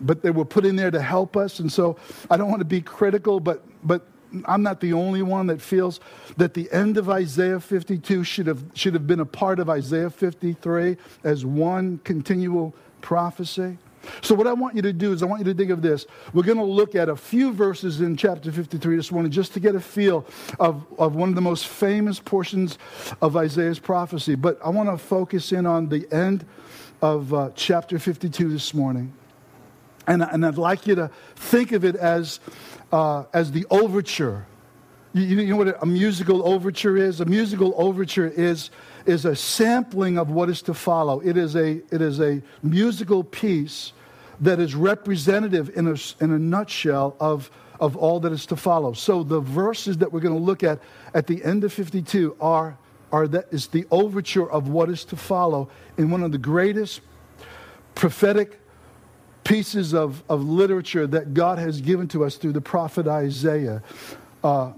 but 0.01 0.23
they 0.23 0.31
were 0.31 0.45
put 0.45 0.67
in 0.67 0.77
there 0.77 0.91
to 0.91 1.01
help 1.01 1.37
us. 1.37 1.61
And 1.61 1.73
so 1.73 1.97
I 2.31 2.37
don't 2.37 2.49
want 2.49 2.61
to 2.61 2.67
be 2.67 2.81
critical, 2.81 3.41
but 3.41 3.65
but 3.87 4.07
I'm 4.47 4.63
not 4.63 4.81
the 4.81 4.93
only 4.93 5.23
one 5.23 5.47
that 5.49 5.61
feels 5.61 6.01
that 6.37 6.55
the 6.55 6.71
end 6.73 6.97
of 6.97 7.11
Isaiah 7.11 7.61
52 7.61 8.25
should 8.25 8.47
have 8.47 8.65
should 8.75 8.95
have 8.95 9.07
been 9.07 9.21
a 9.21 9.27
part 9.27 9.59
of 9.59 9.69
Isaiah 9.69 10.11
53 10.11 10.97
as 11.25 11.45
one 11.45 11.99
continual 12.05 12.75
prophecy. 13.01 13.79
So, 14.21 14.35
what 14.35 14.47
I 14.47 14.53
want 14.53 14.75
you 14.75 14.83
to 14.83 14.93
do 14.93 15.13
is, 15.13 15.23
I 15.23 15.27
want 15.27 15.45
you 15.45 15.53
to 15.53 15.57
think 15.57 15.71
of 15.71 15.83
this. 15.83 16.07
We're 16.33 16.43
going 16.43 16.59
to 16.59 16.65
look 16.65 16.95
at 16.95 17.09
a 17.09 17.17
few 17.17 17.53
verses 17.53 18.01
in 18.01 18.17
chapter 18.17 18.51
53 18.51 18.97
this 18.97 19.13
morning 19.13 19.31
just 19.31 19.55
to 19.55 19.61
get 19.61 19.75
a 19.75 19.81
feel 19.81 20.27
of, 20.59 20.85
of 20.99 21.15
one 21.15 21.29
of 21.29 21.35
the 21.35 21.41
most 21.41 21.67
famous 21.69 22.19
portions 22.19 22.79
of 23.21 23.37
Isaiah's 23.37 23.79
prophecy. 23.79 24.35
But 24.35 24.59
I 24.65 24.71
want 24.71 24.89
to 24.89 24.99
focus 24.99 25.53
in 25.53 25.67
on 25.67 25.89
the 25.89 26.13
end 26.13 26.45
of 27.02 27.35
uh, 27.35 27.50
chapter 27.56 27.99
52 27.99 28.49
this 28.49 28.73
morning. 28.73 29.12
And, 30.06 30.23
and 30.23 30.47
I'd 30.47 30.56
like 30.56 30.87
you 30.87 30.94
to 30.94 31.11
think 31.35 31.73
of 31.73 31.85
it 31.85 31.97
as, 31.97 32.40
uh, 32.92 33.25
as 33.35 33.52
the 33.52 33.66
overture. 33.71 34.47
You, 35.12 35.23
you 35.25 35.49
know 35.49 35.56
what 35.56 35.82
a 35.82 35.87
musical 35.87 36.47
overture 36.47 36.97
is? 36.97 37.21
A 37.21 37.25
musical 37.25 37.75
overture 37.76 38.28
is, 38.28 38.71
is 39.04 39.25
a 39.25 39.37
sampling 39.37 40.16
of 40.16 40.30
what 40.30 40.49
is 40.49 40.62
to 40.62 40.75
follow. 40.75 41.21
It 41.21 41.37
is 41.37 41.56
a, 41.56 41.82
it 41.92 42.00
is 42.00 42.21
a 42.21 42.40
musical 42.62 43.23
piece 43.23 43.92
that 44.40 44.59
is 44.59 44.75
representative 44.75 45.76
in 45.76 45.88
a, 45.88 45.97
in 46.21 46.32
a 46.32 46.38
nutshell 46.38 47.16
of, 47.21 47.50
of 47.80 47.97
all 47.97 48.21
that 48.21 48.32
is 48.32 48.47
to 48.47 48.56
follow. 48.56 48.92
So 48.92 49.23
the 49.23 49.40
verses 49.40 49.99
that 49.99 50.12
we're 50.12 50.21
going 50.21 50.37
to 50.37 50.42
look 50.42 50.62
at 50.62 50.80
at 51.14 51.26
the 51.26 51.44
end 51.44 51.64
of 51.64 51.73
52 51.73 52.37
are, 52.40 52.78
are 53.12 53.28
that 53.28 53.47
is 53.52 53.69
the 53.69 53.87
overture 53.90 54.50
of 54.50 54.69
what 54.69 54.88
is 54.88 55.04
to 55.04 55.16
follow 55.16 55.69
in 55.99 56.11
one 56.11 56.23
of 56.23 56.33
the 56.33 56.38
greatest 56.38 57.00
prophetic 57.95 58.59
pieces 59.45 59.92
of, 59.92 60.23
of 60.28 60.42
literature 60.42 61.07
that 61.07 61.35
God 61.35 61.59
has 61.59 61.81
given 61.81 62.09
to 62.09 62.25
us 62.25 62.37
through 62.37 62.52
the 62.52 62.61
prophet 62.61 63.07
Isaiah. 63.07 63.83
Uh, 64.42 64.73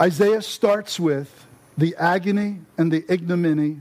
Isaiah 0.00 0.42
starts 0.42 0.98
with 1.00 1.46
the 1.78 1.94
agony 1.96 2.60
and 2.76 2.92
the 2.92 3.04
ignominy, 3.08 3.78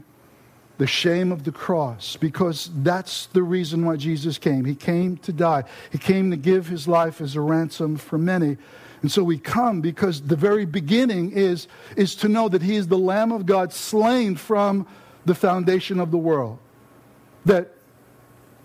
the 0.77 0.87
shame 0.87 1.31
of 1.31 1.43
the 1.43 1.51
cross, 1.51 2.15
because 2.15 2.69
that's 2.77 3.25
the 3.27 3.43
reason 3.43 3.85
why 3.85 3.97
Jesus 3.97 4.37
came. 4.37 4.65
He 4.65 4.75
came 4.75 5.17
to 5.17 5.33
die, 5.33 5.63
He 5.91 5.97
came 5.97 6.31
to 6.31 6.37
give 6.37 6.67
His 6.67 6.87
life 6.87 7.21
as 7.21 7.35
a 7.35 7.41
ransom 7.41 7.97
for 7.97 8.17
many. 8.17 8.57
And 9.01 9.11
so 9.11 9.23
we 9.23 9.37
come 9.37 9.81
because 9.81 10.21
the 10.21 10.35
very 10.35 10.65
beginning 10.65 11.31
is, 11.31 11.67
is 11.95 12.15
to 12.15 12.27
know 12.27 12.49
that 12.49 12.61
He 12.61 12.75
is 12.75 12.87
the 12.87 12.97
Lamb 12.97 13.31
of 13.31 13.45
God 13.45 13.73
slain 13.73 14.35
from 14.35 14.87
the 15.25 15.35
foundation 15.35 15.99
of 15.99 16.11
the 16.11 16.17
world. 16.17 16.59
That 17.45 17.73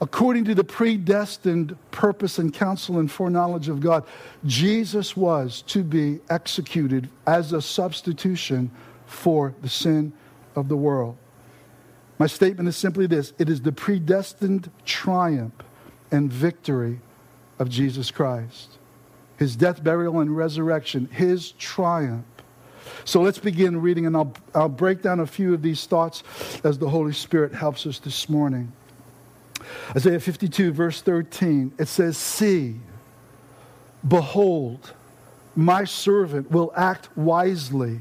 according 0.01 0.45
to 0.45 0.55
the 0.55 0.65
predestined 0.65 1.77
purpose 1.91 2.39
and 2.39 2.53
counsel 2.53 2.99
and 2.99 3.11
foreknowledge 3.11 3.69
of 3.69 3.81
God, 3.81 4.05
Jesus 4.45 5.17
was 5.17 5.63
to 5.63 5.83
be 5.83 6.21
executed 6.29 7.09
as 7.27 7.53
a 7.53 7.63
substitution 7.63 8.71
for 9.07 9.55
the 9.63 9.69
sin 9.69 10.13
of 10.55 10.69
the 10.69 10.77
world. 10.77 11.17
My 12.19 12.27
statement 12.27 12.69
is 12.69 12.77
simply 12.77 13.07
this 13.07 13.33
it 13.39 13.49
is 13.49 13.63
the 13.63 13.73
predestined 13.73 14.71
triumph 14.85 15.55
and 16.11 16.33
victory 16.33 17.01
of 17.59 17.69
Jesus 17.69 18.11
Christ. 18.11 18.76
His 19.39 19.57
death, 19.57 19.83
burial, 19.83 20.21
and 20.21 20.37
resurrection, 20.37 21.09
his 21.13 21.53
triumph. 21.53 22.25
So 23.05 23.21
let's 23.21 23.39
begin 23.39 23.81
reading, 23.81 24.07
and 24.07 24.17
I'll, 24.17 24.33
I'll 24.55 24.69
break 24.69 25.03
down 25.03 25.21
a 25.21 25.27
few 25.27 25.55
of 25.55 25.63
these 25.63 25.85
thoughts 25.87 26.23
as 26.65 26.79
the 26.79 26.89
Holy 26.89 27.13
Spirit 27.13 27.55
helps 27.55 27.87
us 27.87 27.99
this 27.99 28.29
morning. 28.29 28.73
Isaiah 29.95 30.21
52, 30.21 30.73
verse 30.73 31.03
13, 31.03 31.73
it 31.79 31.89
says, 31.89 32.17
See, 32.17 32.81
behold, 34.07 34.93
my 35.55 35.85
servant 35.85 36.51
will 36.51 36.73
act 36.77 37.09
wisely. 37.17 38.01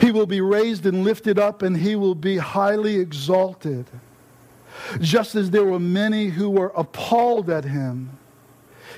He 0.00 0.10
will 0.10 0.26
be 0.26 0.40
raised 0.40 0.86
and 0.86 1.04
lifted 1.04 1.38
up, 1.38 1.62
and 1.62 1.76
he 1.76 1.96
will 1.96 2.14
be 2.14 2.36
highly 2.38 2.98
exalted. 2.98 3.86
Just 5.00 5.34
as 5.34 5.50
there 5.50 5.64
were 5.64 5.78
many 5.78 6.26
who 6.26 6.50
were 6.50 6.72
appalled 6.76 7.50
at 7.50 7.64
him, 7.64 8.10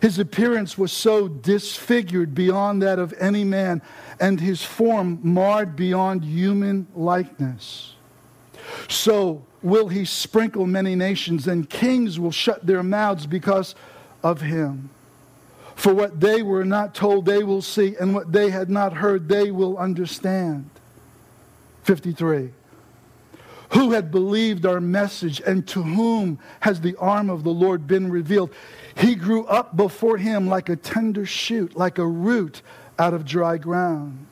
his 0.01 0.19
appearance 0.19 0.79
was 0.79 0.93
so 0.93 1.29
disfigured 1.29 2.35
beyond 2.35 2.83
that 2.83 2.99
of 2.99 3.13
any 3.19 3.45
man, 3.45 3.83
and 4.19 4.41
his 4.41 4.63
form 4.63 5.21
marred 5.23 5.77
beyond 5.77 6.25
human 6.25 6.87
likeness. 6.95 7.95
So 8.89 9.45
will 9.63 9.89
he 9.89 10.05
sprinkle 10.05 10.67
many 10.67 10.95
nations, 10.95 11.47
and 11.47 11.69
kings 11.69 12.19
will 12.19 12.31
shut 12.31 12.67
their 12.67 12.83
mouths 12.83 13.27
because 13.27 13.75
of 14.23 14.41
him. 14.41 14.91
For 15.75 15.95
what 15.95 16.21
they 16.21 16.43
were 16.43 16.65
not 16.65 16.95
told, 16.95 17.27
they 17.27 17.43
will 17.43 17.63
see, 17.63 17.97
and 17.99 18.15
what 18.15 18.33
they 18.33 18.51
had 18.51 18.71
not 18.71 18.95
heard, 18.95 19.29
they 19.29 19.51
will 19.51 19.79
understand. 19.79 20.69
53. 21.85 22.51
Who 23.71 23.93
had 23.93 24.11
believed 24.11 24.67
our 24.67 24.81
message, 24.81 25.41
and 25.47 25.67
to 25.69 25.83
whom 25.83 26.39
has 26.61 26.81
the 26.81 26.97
arm 26.97 27.31
of 27.31 27.45
the 27.45 27.53
Lord 27.53 27.87
been 27.87 28.11
revealed? 28.11 28.51
He 28.97 29.15
grew 29.15 29.45
up 29.47 29.77
before 29.77 30.19
him 30.19 30.49
like 30.49 30.69
a 30.69 30.77
tender 30.77 31.25
shoot, 31.25 31.77
like 31.77 31.99
a 31.99 32.07
root 32.07 32.63
out 32.99 33.15
of 33.15 33.25
dry 33.25 33.59
ground. 33.59 34.27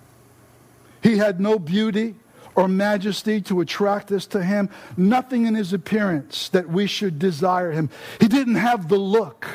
He 1.02 1.18
had 1.18 1.40
no 1.40 1.58
beauty 1.58 2.16
or 2.56 2.66
majesty 2.66 3.40
to 3.42 3.60
attract 3.60 4.10
us 4.10 4.26
to 4.26 4.42
him, 4.42 4.68
nothing 4.96 5.46
in 5.46 5.54
his 5.54 5.72
appearance 5.72 6.48
that 6.48 6.68
we 6.68 6.88
should 6.88 7.20
desire 7.20 7.70
him. 7.70 7.88
He 8.20 8.26
didn't 8.26 8.56
have 8.56 8.88
the 8.88 8.98
look. 8.98 9.46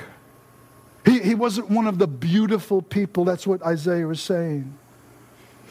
He, 1.05 1.19
he 1.19 1.35
wasn't 1.35 1.69
one 1.69 1.85
of 1.85 1.97
the 1.97 2.07
beautiful 2.07 2.81
people. 2.81 3.25
That's 3.25 3.45
what 3.45 3.61
Isaiah 3.61 4.07
was 4.07 4.21
saying. 4.21 4.77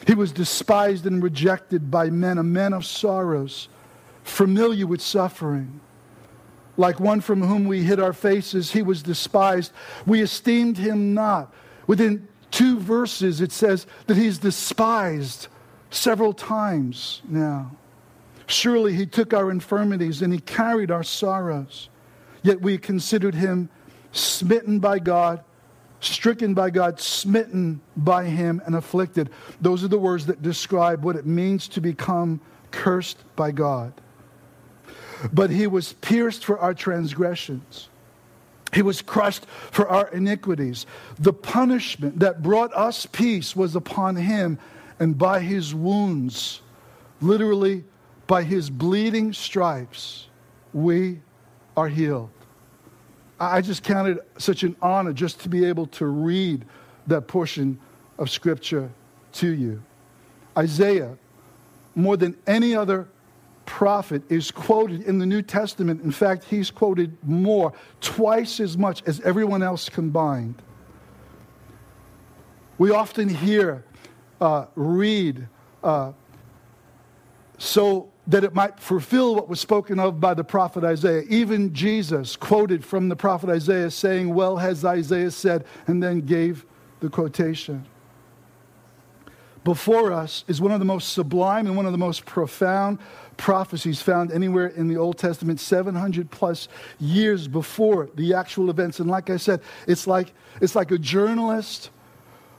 He 0.05 0.13
was 0.13 0.31
despised 0.31 1.07
and 1.07 1.23
rejected 1.23 1.89
by 1.89 2.11
men, 2.11 2.37
a 2.37 2.43
man 2.43 2.73
of 2.73 2.85
sorrows, 2.85 3.69
familiar 4.23 4.87
with 4.87 5.01
suffering. 5.01 5.79
Like 6.75 6.99
one 6.99 7.21
from 7.21 7.41
whom 7.41 7.65
we 7.65 7.83
hid 7.83 7.99
our 7.99 8.13
faces, 8.13 8.71
he 8.71 8.81
was 8.81 9.03
despised. 9.03 9.71
We 10.05 10.21
esteemed 10.21 10.77
him 10.77 11.13
not. 11.13 11.53
Within 11.85 12.27
two 12.49 12.79
verses, 12.79 13.41
it 13.41 13.51
says 13.51 13.85
that 14.07 14.17
he's 14.17 14.39
despised 14.39 15.47
several 15.91 16.33
times 16.33 17.21
now. 17.27 17.71
Surely 18.47 18.93
he 18.93 19.05
took 19.05 19.33
our 19.33 19.51
infirmities 19.51 20.21
and 20.21 20.33
he 20.33 20.39
carried 20.39 20.91
our 20.91 21.03
sorrows. 21.03 21.89
Yet 22.41 22.61
we 22.61 22.77
considered 22.77 23.35
him 23.35 23.69
smitten 24.11 24.79
by 24.79 24.99
God, 24.99 25.43
stricken 25.99 26.53
by 26.53 26.69
God, 26.69 26.99
smitten 26.99 27.81
by 27.95 28.25
him, 28.25 28.61
and 28.65 28.75
afflicted. 28.75 29.29
Those 29.61 29.83
are 29.83 29.87
the 29.87 29.97
words 29.97 30.25
that 30.25 30.41
describe 30.41 31.03
what 31.03 31.15
it 31.15 31.25
means 31.25 31.67
to 31.69 31.81
become 31.81 32.41
cursed 32.71 33.23
by 33.35 33.51
God. 33.51 33.93
But 35.31 35.49
he 35.49 35.67
was 35.67 35.93
pierced 35.93 36.45
for 36.45 36.59
our 36.59 36.73
transgressions. 36.73 37.89
He 38.73 38.81
was 38.81 39.01
crushed 39.01 39.45
for 39.45 39.87
our 39.87 40.07
iniquities. 40.09 40.85
The 41.19 41.33
punishment 41.33 42.19
that 42.19 42.41
brought 42.41 42.73
us 42.73 43.05
peace 43.05 43.55
was 43.55 43.75
upon 43.75 44.15
him, 44.15 44.57
and 44.99 45.17
by 45.17 45.41
his 45.41 45.75
wounds, 45.75 46.61
literally 47.21 47.83
by 48.25 48.43
his 48.43 48.69
bleeding 48.69 49.33
stripes, 49.33 50.27
we 50.73 51.19
are 51.77 51.87
healed. 51.87 52.29
I 53.39 53.61
just 53.61 53.83
counted 53.83 54.19
such 54.37 54.63
an 54.63 54.75
honor 54.81 55.13
just 55.13 55.41
to 55.41 55.49
be 55.49 55.65
able 55.65 55.87
to 55.87 56.05
read 56.05 56.65
that 57.07 57.27
portion 57.27 57.79
of 58.17 58.29
Scripture 58.29 58.89
to 59.33 59.49
you. 59.49 59.83
Isaiah, 60.57 61.17
more 61.95 62.15
than 62.15 62.37
any 62.47 62.75
other 62.75 63.07
prophet, 63.65 64.23
is 64.29 64.51
quoted 64.51 65.03
in 65.03 65.19
the 65.19 65.25
New 65.25 65.41
Testament. 65.41 66.03
In 66.03 66.11
fact, 66.11 66.45
he's 66.45 66.71
quoted 66.71 67.17
more, 67.23 67.73
twice 68.01 68.59
as 68.59 68.77
much 68.77 69.03
as 69.05 69.19
everyone 69.21 69.63
else 69.63 69.89
combined. 69.89 70.61
We 72.77 72.91
often 72.91 73.29
hear 73.29 73.83
uh, 74.41 74.65
read 74.75 75.47
uh, 75.83 76.11
so 77.57 78.09
that 78.27 78.43
it 78.43 78.53
might 78.53 78.79
fulfill 78.79 79.35
what 79.35 79.49
was 79.49 79.59
spoken 79.59 79.99
of 79.99 80.19
by 80.19 80.33
the 80.33 80.43
prophet 80.43 80.83
Isaiah. 80.83 81.23
Even 81.29 81.73
Jesus 81.73 82.35
quoted 82.35 82.83
from 82.83 83.09
the 83.09 83.15
prophet 83.15 83.49
Isaiah, 83.49 83.91
saying, 83.91 84.33
Well 84.33 84.57
has 84.57 84.83
Isaiah 84.85 85.31
said, 85.31 85.65
and 85.87 86.01
then 86.01 86.21
gave 86.21 86.65
the 86.99 87.09
quotation. 87.09 87.85
Before 89.63 90.11
us 90.11 90.43
is 90.47 90.59
one 90.59 90.71
of 90.71 90.79
the 90.79 90.85
most 90.85 91.13
sublime 91.13 91.67
and 91.67 91.77
one 91.77 91.85
of 91.85 91.93
the 91.93 91.97
most 91.97 92.25
profound 92.25 92.99
prophecies 93.37 94.01
found 94.01 94.31
anywhere 94.31 94.67
in 94.67 94.87
the 94.87 94.97
Old 94.97 95.17
Testament, 95.17 95.59
700 95.59 96.29
plus 96.31 96.67
years 96.99 97.47
before 97.47 98.09
the 98.15 98.33
actual 98.33 98.69
events. 98.69 98.99
And 98.99 99.09
like 99.09 99.29
I 99.29 99.37
said, 99.37 99.61
it's 99.87 100.05
like, 100.05 100.33
it's 100.61 100.75
like 100.75 100.91
a 100.91 100.97
journalist 100.97 101.91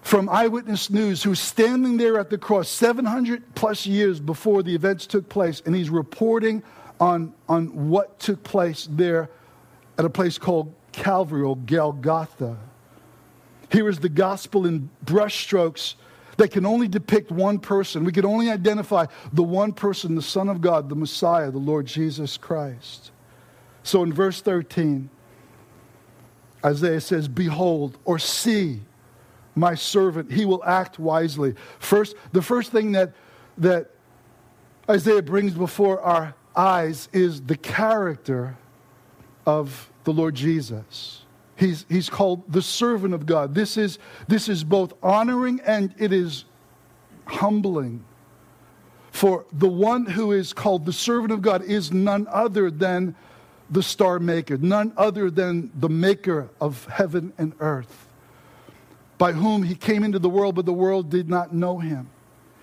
from 0.01 0.29
Eyewitness 0.29 0.91
News 0.91 1.23
who's 1.23 1.41
standing 1.41 1.97
there 1.97 2.19
at 2.19 2.31
the 2.31 2.39
cross 2.39 2.69
700 2.69 3.55
plus 3.55 3.87
years 3.87 4.21
before 4.21 4.63
the 4.63 4.75
events 4.75 5.07
took 5.07 5.29
place, 5.29 5.63
and 5.65 5.75
he's 5.75 5.91
reporting 5.91 6.63
on, 7.01 7.33
on 7.49 7.89
what 7.89 8.19
took 8.19 8.43
place 8.45 8.89
there 8.91 9.31
at 9.99 10.05
a 10.05 10.11
place 10.11 10.39
called 10.39 10.75
Calvary 10.93 11.43
or 11.43 11.57
Golgotha. 11.57 12.57
Here 13.71 13.89
is 13.89 13.99
the 13.99 14.09
gospel 14.09 14.67
in 14.67 14.91
brushstrokes 15.05 15.95
that 16.37 16.51
can 16.51 16.67
only 16.67 16.89
depict 16.89 17.31
one 17.31 17.59
person. 17.59 18.05
We 18.05 18.13
can 18.13 18.25
only 18.25 18.51
identify 18.51 19.07
the 19.33 19.43
one 19.43 19.73
person, 19.73 20.15
the 20.15 20.23
Son 20.23 20.49
of 20.49 20.61
God, 20.61 20.89
the 20.89 20.95
Messiah, 20.95 21.51
the 21.51 21.59
Lord 21.59 21.87
Jesus 21.87 22.37
Christ. 22.37 23.11
So 23.83 24.03
in 24.03 24.13
verse 24.13 24.41
13, 24.41 25.11
Isaiah 26.65 27.01
says, 27.01 27.29
Behold, 27.29 27.99
or 28.05 28.19
see, 28.19 28.81
my 29.55 29.75
servant, 29.75 30.33
he 30.33 30.45
will 30.45 30.65
act 30.65 30.99
wisely. 30.99 31.55
First, 31.79 32.17
the 32.33 32.43
first 32.43 32.73
thing 32.73 32.93
that, 32.93 33.13
that 33.59 33.91
Isaiah 34.89 35.23
brings 35.23 35.53
before 35.53 36.01
our 36.01 36.35
eyes 36.57 37.09
is 37.13 37.43
the 37.43 37.57
character 37.57 38.57
of 39.47 39.91
the 40.05 40.13
Lord 40.13 40.35
Jesus. 40.35 41.24
He's, 41.57 41.87
he's 41.89 42.11
called 42.11 42.51
the 42.51 42.63
servant 42.63 43.15
of 43.15 43.27
God. 43.27 43.55
This 43.55 43.77
is, 43.77 43.99
this 44.27 44.49
is 44.49 44.65
both 44.65 44.93
honoring 45.03 45.61
and 45.65 45.95
it 45.99 46.13
is 46.13 46.45
humbling. 47.27 48.05
For 49.13 49.47
the 49.53 49.69
one 49.69 50.07
who 50.07 50.33
is 50.33 50.53
called 50.53 50.85
the 50.85 50.93
servant 50.93 51.33
of 51.33 51.41
God 51.41 51.63
is 51.63 51.93
none 51.93 52.27
other 52.31 52.71
than 52.71 53.15
the 53.71 53.83
star 53.83 54.19
maker, 54.19 54.57
none 54.59 54.93
other 54.97 55.31
than 55.31 55.71
the 55.75 55.89
maker 55.89 56.51
of 56.61 56.85
heaven 56.87 57.33
and 57.39 57.55
earth, 57.61 58.09
by 59.17 59.33
whom 59.33 59.63
he 59.63 59.75
came 59.75 60.03
into 60.03 60.19
the 60.19 60.29
world, 60.29 60.57
but 60.57 60.67
the 60.67 60.73
world 60.73 61.11
did 61.11 61.29
not 61.29 61.55
know 61.55 61.79
him. 61.79 62.11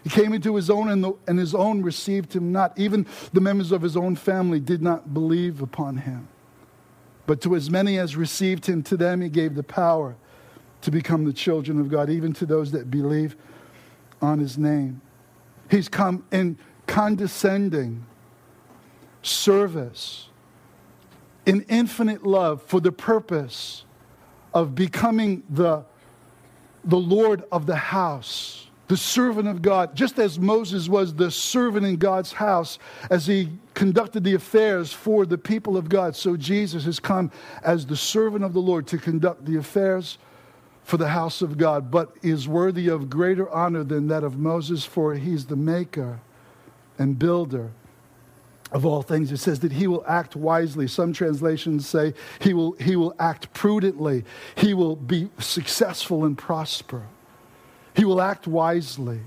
He 0.04 0.10
came 0.10 0.34
into 0.34 0.56
his 0.56 0.70
own, 0.70 0.90
and, 0.90 1.04
the, 1.04 1.14
and 1.28 1.40
his 1.40 1.56
own 1.56 1.84
received 1.84 2.34
him 2.34 2.52
not. 2.52 2.78
Even 2.78 3.06
the 3.34 3.42
members 3.42 3.72
of 3.72 3.82
his 3.82 3.96
own 3.96 4.16
family 4.16 4.60
did 4.60 4.82
not 4.82 5.14
believe 5.14 5.62
upon 5.62 5.98
him. 5.98 6.28
But 7.32 7.40
to 7.44 7.56
as 7.56 7.70
many 7.70 7.98
as 7.98 8.18
received 8.18 8.66
him, 8.66 8.84
to 8.84 8.98
them 8.98 9.22
he 9.22 9.30
gave 9.30 9.56
the 9.56 9.64
power 9.64 10.18
to 10.82 10.92
become 10.92 11.24
the 11.24 11.32
children 11.32 11.80
of 11.80 11.88
God, 11.88 12.10
even 12.10 12.34
to 12.34 12.46
those 12.46 12.74
that 12.74 12.92
believe 12.92 13.38
on 14.22 14.40
his 14.40 14.58
name. 14.58 15.00
He's 15.70 15.88
come 15.88 16.26
in 16.30 16.58
condescending 16.88 18.06
service, 19.24 20.28
in 21.46 21.62
infinite 21.70 22.26
love 22.26 22.64
for 22.64 22.82
the 22.82 22.92
purpose 22.92 23.86
of 24.54 24.76
becoming 24.76 25.44
the, 25.50 25.86
the 26.84 27.00
Lord 27.00 27.46
of 27.50 27.66
the 27.66 27.78
house 27.78 28.68
the 28.92 28.98
servant 28.98 29.48
of 29.48 29.62
God, 29.62 29.96
just 29.96 30.20
as 30.20 30.38
Moses 30.38 30.90
was 30.90 31.14
the 31.14 31.32
servant 31.32 31.86
in 31.86 31.96
God's 31.96 32.34
house 32.34 32.78
as 33.10 33.26
he 33.26 33.48
conducted 33.74 34.26
the 34.26 34.34
affairs 34.34 34.92
for 34.92 35.26
the 35.26 35.38
people 35.38 35.78
of 35.78 35.88
God, 35.88 36.14
so 36.14 36.36
Jesus 36.36 36.84
has 36.84 37.00
come 37.00 37.32
as 37.64 37.86
the 37.86 37.96
servant 37.96 38.44
of 38.44 38.52
the 38.52 38.60
Lord 38.60 38.88
to 38.88 38.98
conduct 38.98 39.46
the 39.46 39.56
affairs 39.56 40.18
for 40.84 40.98
the 40.98 41.08
house 41.08 41.42
of 41.42 41.58
God, 41.58 41.90
but 41.90 42.14
is 42.22 42.50
worthy 42.50 42.90
of 42.90 43.10
greater 43.10 43.50
honor 43.50 43.86
than 43.86 44.10
that 44.10 44.26
of 44.26 44.38
Moses, 44.38 44.84
for 44.84 45.16
he's 45.16 45.46
the 45.46 45.56
maker 45.56 46.20
and 47.00 47.18
builder 47.18 47.72
of 48.74 48.86
all 48.86 49.04
things. 49.04 49.32
It 49.32 49.38
says 49.38 49.62
that 49.62 49.72
he 49.72 49.88
will 49.88 50.04
act 50.06 50.36
wisely. 50.36 50.90
Some 50.90 51.14
translations 51.14 51.88
say 51.88 52.14
he 52.40 52.54
will, 52.54 52.74
he 52.74 52.98
will 52.98 53.16
act 53.20 53.54
prudently, 53.54 54.26
he 54.56 54.74
will 54.74 54.98
be 54.98 55.30
successful 55.40 56.26
and 56.26 56.38
prosper. 56.38 57.04
He 57.96 58.06
will 58.06 58.22
act 58.22 58.48
wisely. 58.48 59.20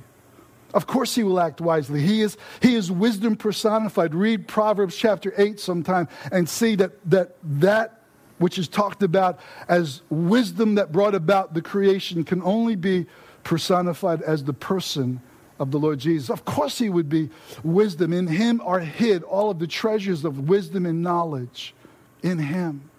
Of 0.72 0.88
course, 0.88 1.14
he 1.14 1.22
will 1.22 1.38
act 1.38 1.60
wisely. 1.60 2.00
He 2.00 2.20
is, 2.20 2.36
he 2.60 2.74
is 2.74 2.90
wisdom 2.90 3.36
personified. 3.36 4.14
Read 4.14 4.48
Proverbs 4.48 4.96
chapter 4.96 5.32
8 5.36 5.60
sometime 5.60 6.08
and 6.32 6.48
see 6.48 6.74
that, 6.76 6.92
that 7.10 7.36
that 7.44 8.00
which 8.38 8.58
is 8.58 8.66
talked 8.66 9.04
about 9.04 9.38
as 9.68 10.02
wisdom 10.10 10.74
that 10.74 10.90
brought 10.90 11.14
about 11.14 11.54
the 11.54 11.62
creation 11.62 12.24
can 12.24 12.42
only 12.42 12.74
be 12.74 13.06
personified 13.44 14.22
as 14.22 14.42
the 14.42 14.52
person 14.52 15.20
of 15.60 15.70
the 15.70 15.78
Lord 15.78 16.00
Jesus. 16.00 16.30
Of 16.30 16.44
course, 16.44 16.78
he 16.78 16.90
would 16.90 17.08
be 17.08 17.30
wisdom. 17.62 18.12
In 18.12 18.26
him 18.26 18.60
are 18.64 18.80
hid 18.80 19.22
all 19.22 19.50
of 19.50 19.60
the 19.60 19.66
treasures 19.68 20.24
of 20.24 20.48
wisdom 20.48 20.86
and 20.86 21.02
knowledge. 21.02 21.74
In 22.22 22.38
him. 22.38 22.90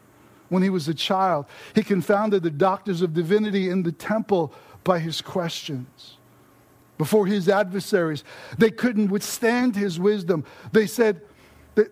When 0.50 0.63
he 0.63 0.69
was 0.69 0.88
a 0.88 0.93
child, 0.93 1.48
he 1.74 1.84
confounded 1.84 2.43
the 2.43 2.51
doctors 2.51 3.01
of 3.01 3.13
divinity 3.13 3.69
in 3.69 3.84
the 3.84 3.91
temple 3.91 4.53
by 4.86 5.00
his 5.00 5.20
questions. 5.20 6.15
Before 6.98 7.25
his 7.25 7.50
adversaries, 7.50 8.24
they 8.58 8.72
couldn't 8.72 9.10
withstand 9.10 9.75
his 9.75 10.00
wisdom. 10.00 10.46
They 10.72 10.88
said, 10.88 11.22
they, 11.75 11.84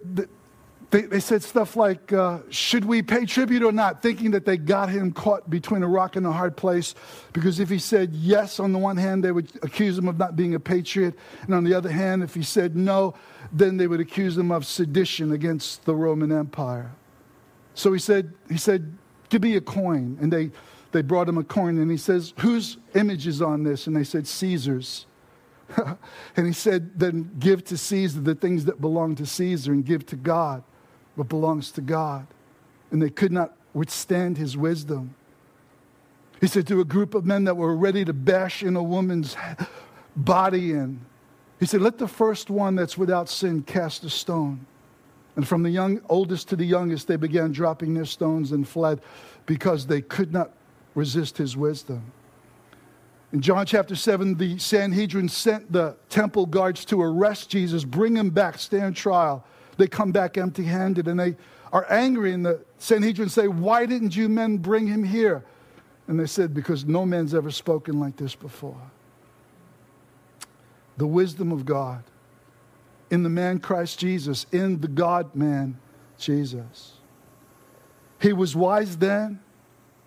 they, 0.91 1.01
they 1.01 1.19
said 1.19 1.43
stuff 1.43 1.75
like, 1.75 2.13
uh, 2.13 2.39
Should 2.49 2.85
we 2.85 3.01
pay 3.01 3.25
tribute 3.25 3.63
or 3.63 3.71
not? 3.71 4.01
Thinking 4.01 4.31
that 4.31 4.45
they 4.45 4.57
got 4.57 4.89
him 4.89 5.11
caught 5.11 5.49
between 5.49 5.83
a 5.83 5.87
rock 5.87 6.15
and 6.15 6.25
a 6.25 6.31
hard 6.31 6.55
place. 6.55 6.95
Because 7.33 7.59
if 7.59 7.67
he 7.67 7.79
said 7.79 8.13
yes, 8.13 8.59
on 8.59 8.71
the 8.71 8.79
one 8.79 8.95
hand, 8.95 9.23
they 9.23 9.31
would 9.33 9.51
accuse 9.63 9.97
him 9.97 10.07
of 10.07 10.17
not 10.17 10.37
being 10.37 10.55
a 10.55 10.59
patriot. 10.59 11.15
And 11.41 11.53
on 11.53 11.63
the 11.63 11.73
other 11.73 11.91
hand, 11.91 12.23
if 12.23 12.35
he 12.35 12.43
said 12.43 12.77
no, 12.77 13.15
then 13.51 13.75
they 13.75 13.87
would 13.87 13.99
accuse 13.99 14.37
him 14.37 14.51
of 14.51 14.65
sedition 14.65 15.31
against 15.31 15.83
the 15.83 15.95
Roman 15.95 16.31
Empire. 16.31 16.91
So 17.73 17.91
he 17.91 17.99
said, 17.99 18.33
he 18.47 18.57
said, 18.57 18.95
Give 19.29 19.41
me 19.41 19.55
a 19.55 19.61
coin. 19.61 20.17
And 20.21 20.31
they 20.31 20.51
they 20.93 21.01
brought 21.01 21.27
him 21.27 21.37
a 21.37 21.43
coin 21.43 21.77
and 21.79 21.91
he 21.91 21.97
says, 21.97 22.33
Whose 22.39 22.77
image 22.95 23.27
is 23.27 23.41
on 23.41 23.63
this? 23.63 23.87
And 23.87 23.95
they 23.95 24.03
said, 24.03 24.27
Caesar's. 24.27 25.05
and 26.37 26.47
he 26.47 26.53
said, 26.53 26.97
Then 26.97 27.31
give 27.39 27.65
to 27.65 27.77
Caesar 27.77 28.21
the 28.21 28.35
things 28.35 28.65
that 28.65 28.79
belong 28.79 29.15
to 29.15 29.25
Caesar 29.25 29.73
and 29.73 29.83
give 29.83 30.05
to 30.07 30.15
God 30.15 30.63
what 31.15 31.27
belongs 31.27 31.71
to 31.71 31.81
God. 31.81 32.27
And 32.91 33.01
they 33.01 33.09
could 33.09 33.31
not 33.31 33.53
withstand 33.73 34.37
his 34.37 34.55
wisdom. 34.55 35.15
He 36.39 36.47
said 36.47 36.67
to 36.67 36.79
a 36.79 36.85
group 36.85 37.15
of 37.15 37.25
men 37.25 37.45
that 37.45 37.57
were 37.57 37.75
ready 37.75 38.05
to 38.05 38.13
bash 38.13 38.63
in 38.63 38.75
a 38.75 38.83
woman's 38.83 39.35
body 40.15 40.71
in, 40.71 41.01
he 41.59 41.65
said, 41.65 41.81
Let 41.81 41.97
the 41.97 42.07
first 42.07 42.49
one 42.49 42.75
that's 42.75 42.97
without 42.97 43.29
sin 43.29 43.63
cast 43.63 44.03
a 44.03 44.09
stone. 44.09 44.65
And 45.35 45.47
from 45.47 45.63
the 45.63 45.71
young, 45.71 46.01
oldest 46.09 46.49
to 46.49 46.55
the 46.55 46.65
youngest, 46.65 47.07
they 47.07 47.15
began 47.15 47.51
dropping 47.51 47.95
their 47.95 48.05
stones 48.05 48.51
and 48.51 48.67
fled 48.67 49.01
because 49.47 49.87
they 49.87 50.01
could 50.01 50.31
not 50.31 50.51
resist 50.95 51.37
his 51.37 51.55
wisdom. 51.57 52.03
In 53.31 53.41
John 53.41 53.65
chapter 53.65 53.95
7, 53.95 54.35
the 54.35 54.59
Sanhedrin 54.59 55.27
sent 55.27 55.71
the 55.71 55.95
temple 56.09 56.45
guards 56.45 56.85
to 56.85 57.01
arrest 57.01 57.49
Jesus, 57.49 57.83
bring 57.83 58.15
him 58.15 58.29
back, 58.29 58.59
stand 58.59 58.95
trial. 58.95 59.43
They 59.77 59.87
come 59.87 60.11
back 60.11 60.37
empty 60.37 60.63
handed 60.63 61.07
and 61.07 61.19
they 61.19 61.35
are 61.71 61.87
angry, 61.89 62.33
and 62.33 62.45
the 62.45 62.63
Sanhedrin 62.77 63.29
say, 63.29 63.47
Why 63.47 63.87
didn't 63.87 64.15
you 64.15 64.29
men 64.29 64.57
bring 64.57 64.85
him 64.85 65.03
here? 65.03 65.43
And 66.07 66.19
they 66.19 66.27
said, 66.27 66.53
Because 66.53 66.85
no 66.85 67.05
man's 67.05 67.33
ever 67.33 67.49
spoken 67.49 67.99
like 67.99 68.15
this 68.15 68.35
before. 68.35 68.79
The 70.97 71.07
wisdom 71.07 71.51
of 71.51 71.65
God 71.65 72.03
in 73.09 73.21
the 73.21 73.29
man 73.29 73.59
Christ 73.59 73.99
Jesus, 73.99 74.47
in 74.51 74.81
the 74.81 74.87
God 74.87 75.35
man 75.35 75.77
Jesus. 76.17 76.93
He 78.19 78.33
was 78.33 78.55
wise 78.55 78.97
then, 78.97 79.39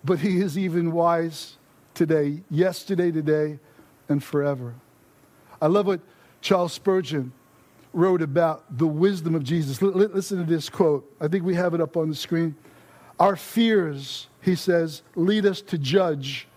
but 0.07 0.19
he 0.19 0.39
is 0.39 0.57
even 0.57 0.93
wise 0.93 1.57
today, 1.93 2.41
yesterday, 2.49 3.11
today, 3.11 3.59
and 4.07 4.23
forever. 4.23 4.73
I 5.61 5.67
love 5.67 5.85
what 5.85 5.99
Charles 6.39 6.71
Spurgeon 6.71 7.33
wrote 7.91 8.21
about 8.21 8.77
the 8.77 8.87
wisdom 8.87 9.35
of 9.35 9.43
Jesus. 9.43 9.81
listen 9.81 10.37
to 10.37 10.45
this 10.45 10.69
quote. 10.69 11.11
I 11.19 11.27
think 11.27 11.43
we 11.43 11.55
have 11.55 11.73
it 11.73 11.81
up 11.81 11.97
on 11.97 12.09
the 12.09 12.15
screen. 12.15 12.55
Our 13.19 13.35
fears, 13.35 14.27
he 14.41 14.55
says, 14.55 15.01
lead 15.15 15.45
us 15.45 15.59
to 15.61 15.77
judge 15.77 16.47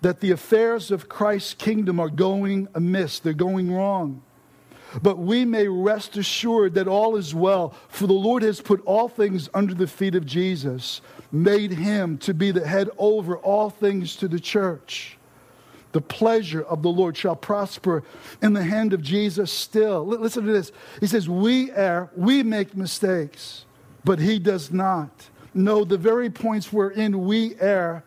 that 0.00 0.20
the 0.20 0.32
affairs 0.32 0.90
of 0.90 1.08
Christ's 1.08 1.54
kingdom 1.54 2.00
are 2.00 2.08
going 2.08 2.66
amiss, 2.74 3.20
they're 3.20 3.32
going 3.32 3.72
wrong. 3.72 4.22
But 5.02 5.18
we 5.18 5.44
may 5.44 5.68
rest 5.68 6.16
assured 6.16 6.74
that 6.74 6.88
all 6.88 7.16
is 7.16 7.34
well, 7.34 7.74
for 7.88 8.08
the 8.08 8.12
Lord 8.12 8.42
has 8.42 8.60
put 8.60 8.82
all 8.86 9.08
things 9.08 9.48
under 9.54 9.74
the 9.74 9.86
feet 9.86 10.14
of 10.14 10.26
Jesus, 10.26 11.00
made 11.30 11.72
him 11.72 12.18
to 12.18 12.34
be 12.34 12.50
the 12.50 12.66
head 12.66 12.88
over 12.98 13.36
all 13.36 13.70
things 13.70 14.16
to 14.16 14.28
the 14.28 14.40
church. 14.40 15.16
The 15.92 16.00
pleasure 16.00 16.62
of 16.62 16.82
the 16.82 16.90
Lord 16.90 17.16
shall 17.16 17.36
prosper 17.36 18.02
in 18.42 18.52
the 18.52 18.62
hand 18.62 18.92
of 18.92 19.02
Jesus 19.02 19.50
still. 19.50 20.06
Listen 20.06 20.44
to 20.44 20.52
this. 20.52 20.70
He 21.00 21.06
says, 21.06 21.28
We 21.28 21.70
err, 21.72 22.10
we 22.14 22.42
make 22.42 22.76
mistakes, 22.76 23.64
but 24.04 24.18
he 24.18 24.38
does 24.38 24.70
not. 24.70 25.28
No, 25.54 25.84
the 25.84 25.96
very 25.96 26.30
points 26.30 26.72
wherein 26.72 27.24
we 27.24 27.58
err 27.58 28.04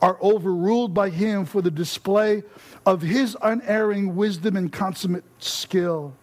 are 0.00 0.18
overruled 0.22 0.94
by 0.94 1.10
him 1.10 1.44
for 1.44 1.60
the 1.60 1.70
display 1.70 2.42
of 2.86 3.02
his 3.02 3.36
unerring 3.42 4.14
wisdom 4.14 4.56
and 4.56 4.72
consummate 4.72 5.24
skill. 5.38 6.14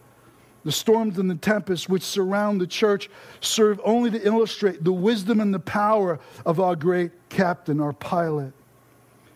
The 0.64 0.72
storms 0.72 1.18
and 1.18 1.28
the 1.28 1.34
tempests 1.34 1.88
which 1.88 2.02
surround 2.02 2.60
the 2.60 2.66
church 2.66 3.10
serve 3.40 3.80
only 3.84 4.10
to 4.10 4.26
illustrate 4.26 4.84
the 4.84 4.92
wisdom 4.92 5.40
and 5.40 5.52
the 5.52 5.58
power 5.58 6.20
of 6.46 6.60
our 6.60 6.76
great 6.76 7.10
captain, 7.28 7.80
our 7.80 7.92
pilot. 7.92 8.52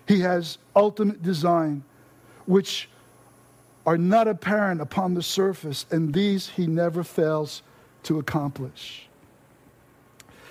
He 0.07 0.21
has 0.21 0.59
ultimate 0.77 1.23
design, 1.23 1.83
which 2.47 2.89
are 3.87 3.99
not 3.99 4.29
apparent 4.29 4.81
upon 4.81 5.15
the 5.15 5.23
surface, 5.23 5.87
and 5.91 6.13
these 6.13 6.49
he 6.51 6.67
never 6.67 7.03
fails 7.03 7.63
to 8.05 8.19
accomplish. 8.19 9.09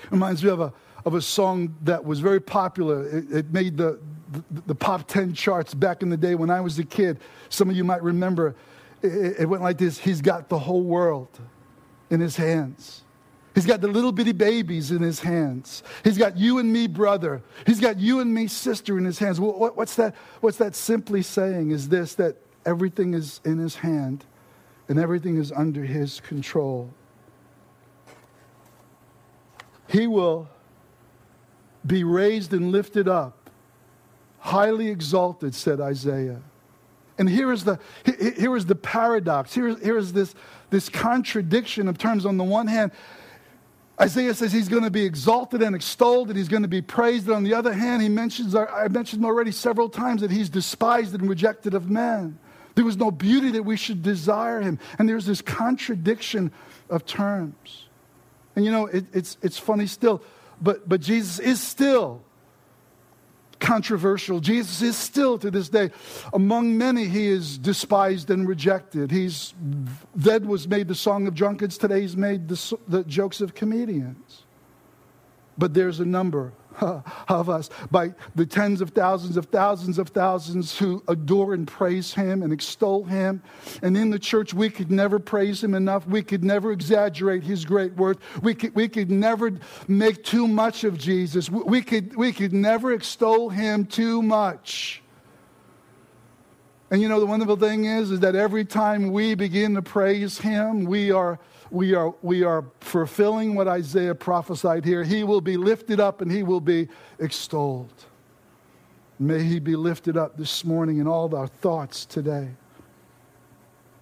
Reminds 0.10 0.44
me 0.44 0.50
of 0.50 0.60
a, 0.60 0.74
of 1.06 1.14
a 1.14 1.22
song 1.22 1.76
that 1.84 2.04
was 2.04 2.20
very 2.20 2.42
popular. 2.42 3.08
It, 3.08 3.32
it 3.32 3.54
made 3.54 3.78
the, 3.78 4.00
the, 4.32 4.44
the 4.68 4.76
pop 4.76 5.08
10 5.08 5.34
charts 5.34 5.74
back 5.74 6.02
in 6.02 6.10
the 6.10 6.18
day 6.18 6.36
when 6.36 6.50
I 6.50 6.60
was 6.60 6.78
a 6.80 6.84
kid. 6.84 7.20
Some 7.50 7.70
of 7.70 7.76
you 7.76 7.84
might 7.84 8.04
remember 8.04 8.56
it 9.02 9.48
went 9.48 9.64
like 9.64 9.78
this 9.78 9.98
He's 9.98 10.22
got 10.22 10.50
the 10.50 10.60
whole 10.60 10.84
world 10.84 11.40
in 12.10 12.20
his 12.20 12.36
hands. 12.36 13.04
He's 13.56 13.66
got 13.66 13.80
the 13.80 13.88
little 13.88 14.12
bitty 14.12 14.34
babies 14.34 14.92
in 14.92 15.02
his 15.02 15.22
hands. 15.22 15.82
He's 16.04 16.18
got 16.18 16.38
you 16.38 16.60
and 16.60 16.72
me, 16.72 16.88
brother. 16.88 17.42
He's 17.66 17.80
got 17.80 17.98
you 17.98 18.20
and 18.20 18.34
me, 18.34 18.48
sister, 18.48 18.98
in 18.98 19.06
his 19.06 19.18
hands. 19.18 19.40
what's, 19.40 19.96
that, 19.96 20.14
what's 20.42 20.58
that 20.58 20.76
simply 20.76 21.22
saying? 21.22 21.72
Is 21.72 21.88
this 21.88 22.16
that 22.16 22.36
everything 22.66 23.14
is 23.14 23.40
in 23.46 23.58
his 23.58 23.76
hand 23.76 24.26
and 24.90 25.00
everything 25.00 25.38
is 25.38 25.54
under 25.54 25.84
his 25.84 26.20
control. 26.20 26.94
He 29.88 30.06
will 30.08 30.50
be 31.86 32.04
raised 32.04 32.52
and 32.54 32.72
lifted 32.72 33.08
up, 33.08 33.50
highly 34.40 34.90
exalted, 34.90 35.56
said 35.56 35.80
Isaiah. 35.80 36.42
And 37.18 37.30
here 37.30 37.52
is 37.52 37.64
the, 37.64 37.80
here 38.38 38.56
is 38.56 38.66
the 38.66 38.76
paradox. 38.76 39.54
Here, 39.54 39.76
here 39.78 39.98
is 39.98 40.12
this, 40.14 40.36
this 40.70 40.90
contradiction 40.90 41.88
of 41.88 41.98
terms. 41.98 42.26
On 42.26 42.38
the 42.38 42.44
one 42.44 42.68
hand, 42.68 42.92
Isaiah 44.00 44.34
says 44.34 44.52
he's 44.52 44.68
going 44.68 44.84
to 44.84 44.92
be 44.92 45.06
exalted 45.06 45.62
and 45.62 45.76
extolled 45.76 46.28
and 46.28 46.38
he's 46.38 46.50
going 46.50 46.64
to 46.64 46.68
be 46.68 46.82
praised. 46.82 47.28
And 47.28 47.36
on 47.36 47.44
the 47.44 47.54
other 47.54 47.72
hand, 47.72 48.02
he 48.02 48.10
mentions, 48.10 48.54
uh, 48.54 48.66
I 48.66 48.90
mentioned 48.90 49.24
already 49.24 49.52
several 49.52 49.88
times 49.88 50.22
that 50.22 50.32
he's 50.32 50.50
despised 50.50 51.14
and 51.14 51.30
rejected 51.30 51.74
of 51.74 51.90
men. 51.90 52.38
There 52.76 52.84
was 52.84 52.98
no 52.98 53.10
beauty 53.10 53.52
that 53.52 53.64
we 53.64 53.78
should 53.78 54.04
desire 54.04 54.60
him. 54.60 54.80
And 55.00 55.08
there's 55.08 55.26
this 55.26 55.42
contradiction 55.42 56.52
of 56.90 57.06
terms. 57.06 57.88
And 58.58 58.66
you 58.66 58.72
know, 58.72 58.88
it, 58.88 59.06
it's, 59.14 59.38
it's 59.42 59.58
funny 59.58 59.88
still, 59.88 60.22
but, 60.62 60.88
but 60.88 61.00
Jesus 61.00 61.40
is 61.40 61.62
still 61.62 62.25
controversial. 63.60 64.40
Jesus 64.40 64.82
is 64.82 64.98
still 64.98 65.38
to 65.40 65.50
this 65.52 65.70
day, 65.70 65.92
among 66.34 66.78
many, 66.78 67.06
he 67.06 67.28
is 67.28 67.58
despised 67.58 68.30
and 68.30 68.48
rejected. 68.48 69.12
He's 69.12 69.54
then 70.16 70.48
was 70.48 70.68
made 70.68 70.88
the 70.88 70.96
song 70.96 71.28
of 71.28 71.34
drunkards. 71.34 71.78
Today 71.78 72.02
he's 72.02 72.18
made 72.18 72.48
the, 72.48 72.78
the 72.88 73.04
jokes 73.04 73.42
of 73.42 73.56
comedians. 73.56 74.44
But 75.58 75.74
there's 75.74 76.00
a 76.00 76.06
number 76.06 76.52
of 77.28 77.50
us, 77.50 77.70
by 77.92 78.14
the 78.36 78.46
tens 78.46 78.82
of 78.82 78.90
thousands 78.92 79.38
of 79.38 79.46
thousands 79.46 79.98
of 79.98 80.10
thousands 80.10 80.78
who 80.78 81.04
adore 81.08 81.54
and 81.54 81.68
praise 81.68 82.14
him 82.14 82.44
and 82.44 82.52
extol 82.52 83.04
him. 83.04 83.42
And 83.82 83.96
in 83.98 84.10
the 84.10 84.20
church, 84.20 84.54
we 84.54 84.70
could 84.70 84.92
never 84.92 85.20
praise 85.20 85.64
him 85.64 85.74
enough. 85.74 86.08
We 86.08 86.22
could 86.22 86.44
never 86.44 86.72
exaggerate 86.72 87.44
his 87.44 87.66
great 87.66 87.94
worth. 87.96 88.18
We 88.42 88.54
could, 88.54 88.76
we 88.76 88.88
could 88.88 89.12
never 89.12 89.52
make 89.88 90.24
too 90.24 90.48
much 90.48 90.84
of 90.84 90.98
Jesus. 90.98 91.50
We 91.50 91.82
could, 91.82 92.16
we 92.16 92.32
could 92.32 92.54
never 92.54 92.94
extol 92.94 93.50
him 93.50 93.86
too 93.86 94.22
much. 94.22 95.02
And 96.92 97.02
you 97.02 97.10
know, 97.10 97.20
the 97.20 97.26
wonderful 97.26 97.56
thing 97.56 97.86
is, 97.86 98.12
is 98.12 98.20
that 98.20 98.36
every 98.36 98.64
time 98.64 99.12
we 99.12 99.36
begin 99.36 99.74
to 99.74 99.82
praise 99.82 100.38
him, 100.38 100.86
we 100.86 101.12
are 101.12 101.40
we 101.72 101.94
are, 101.94 102.14
we 102.22 102.44
are 102.44 102.66
fulfilling 102.80 103.56
what 103.56 103.68
Isaiah 103.68 104.16
prophesied 104.16 104.86
here. 104.86 105.04
He 105.04 105.24
will 105.24 105.42
be 105.42 105.58
lifted 105.58 106.00
up 106.00 106.22
and 106.22 106.32
he 106.32 106.44
will 106.44 106.62
be 106.62 106.88
extolled. 107.20 108.06
May 109.20 109.44
he 109.44 109.60
be 109.60 109.76
lifted 109.76 110.18
up 110.18 110.38
this 110.38 110.66
morning 110.66 110.98
in 111.00 111.08
all 111.08 111.34
our 111.36 111.48
thoughts 111.48 112.06
today. 112.06 112.50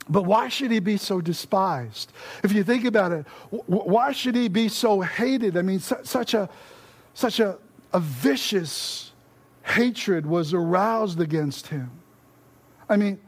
But 0.09 0.23
why 0.23 0.49
should 0.49 0.71
he 0.71 0.79
be 0.79 0.97
so 0.97 1.21
despised? 1.21 2.11
If 2.43 2.51
you 2.51 2.63
think 2.63 2.85
about 2.85 3.11
it, 3.11 3.25
why 3.67 4.11
should 4.11 4.35
he 4.35 4.49
be 4.49 4.67
so 4.67 4.99
hated? 5.01 5.55
I 5.55 5.61
mean, 5.61 5.79
such 5.79 6.33
a, 6.33 6.49
such 7.13 7.39
a, 7.39 7.57
a 7.93 7.99
vicious 7.99 9.11
hatred 9.63 10.25
was 10.25 10.53
aroused 10.53 11.21
against 11.21 11.67
him. 11.67 11.89
I 12.89 12.97
mean, 12.97 13.19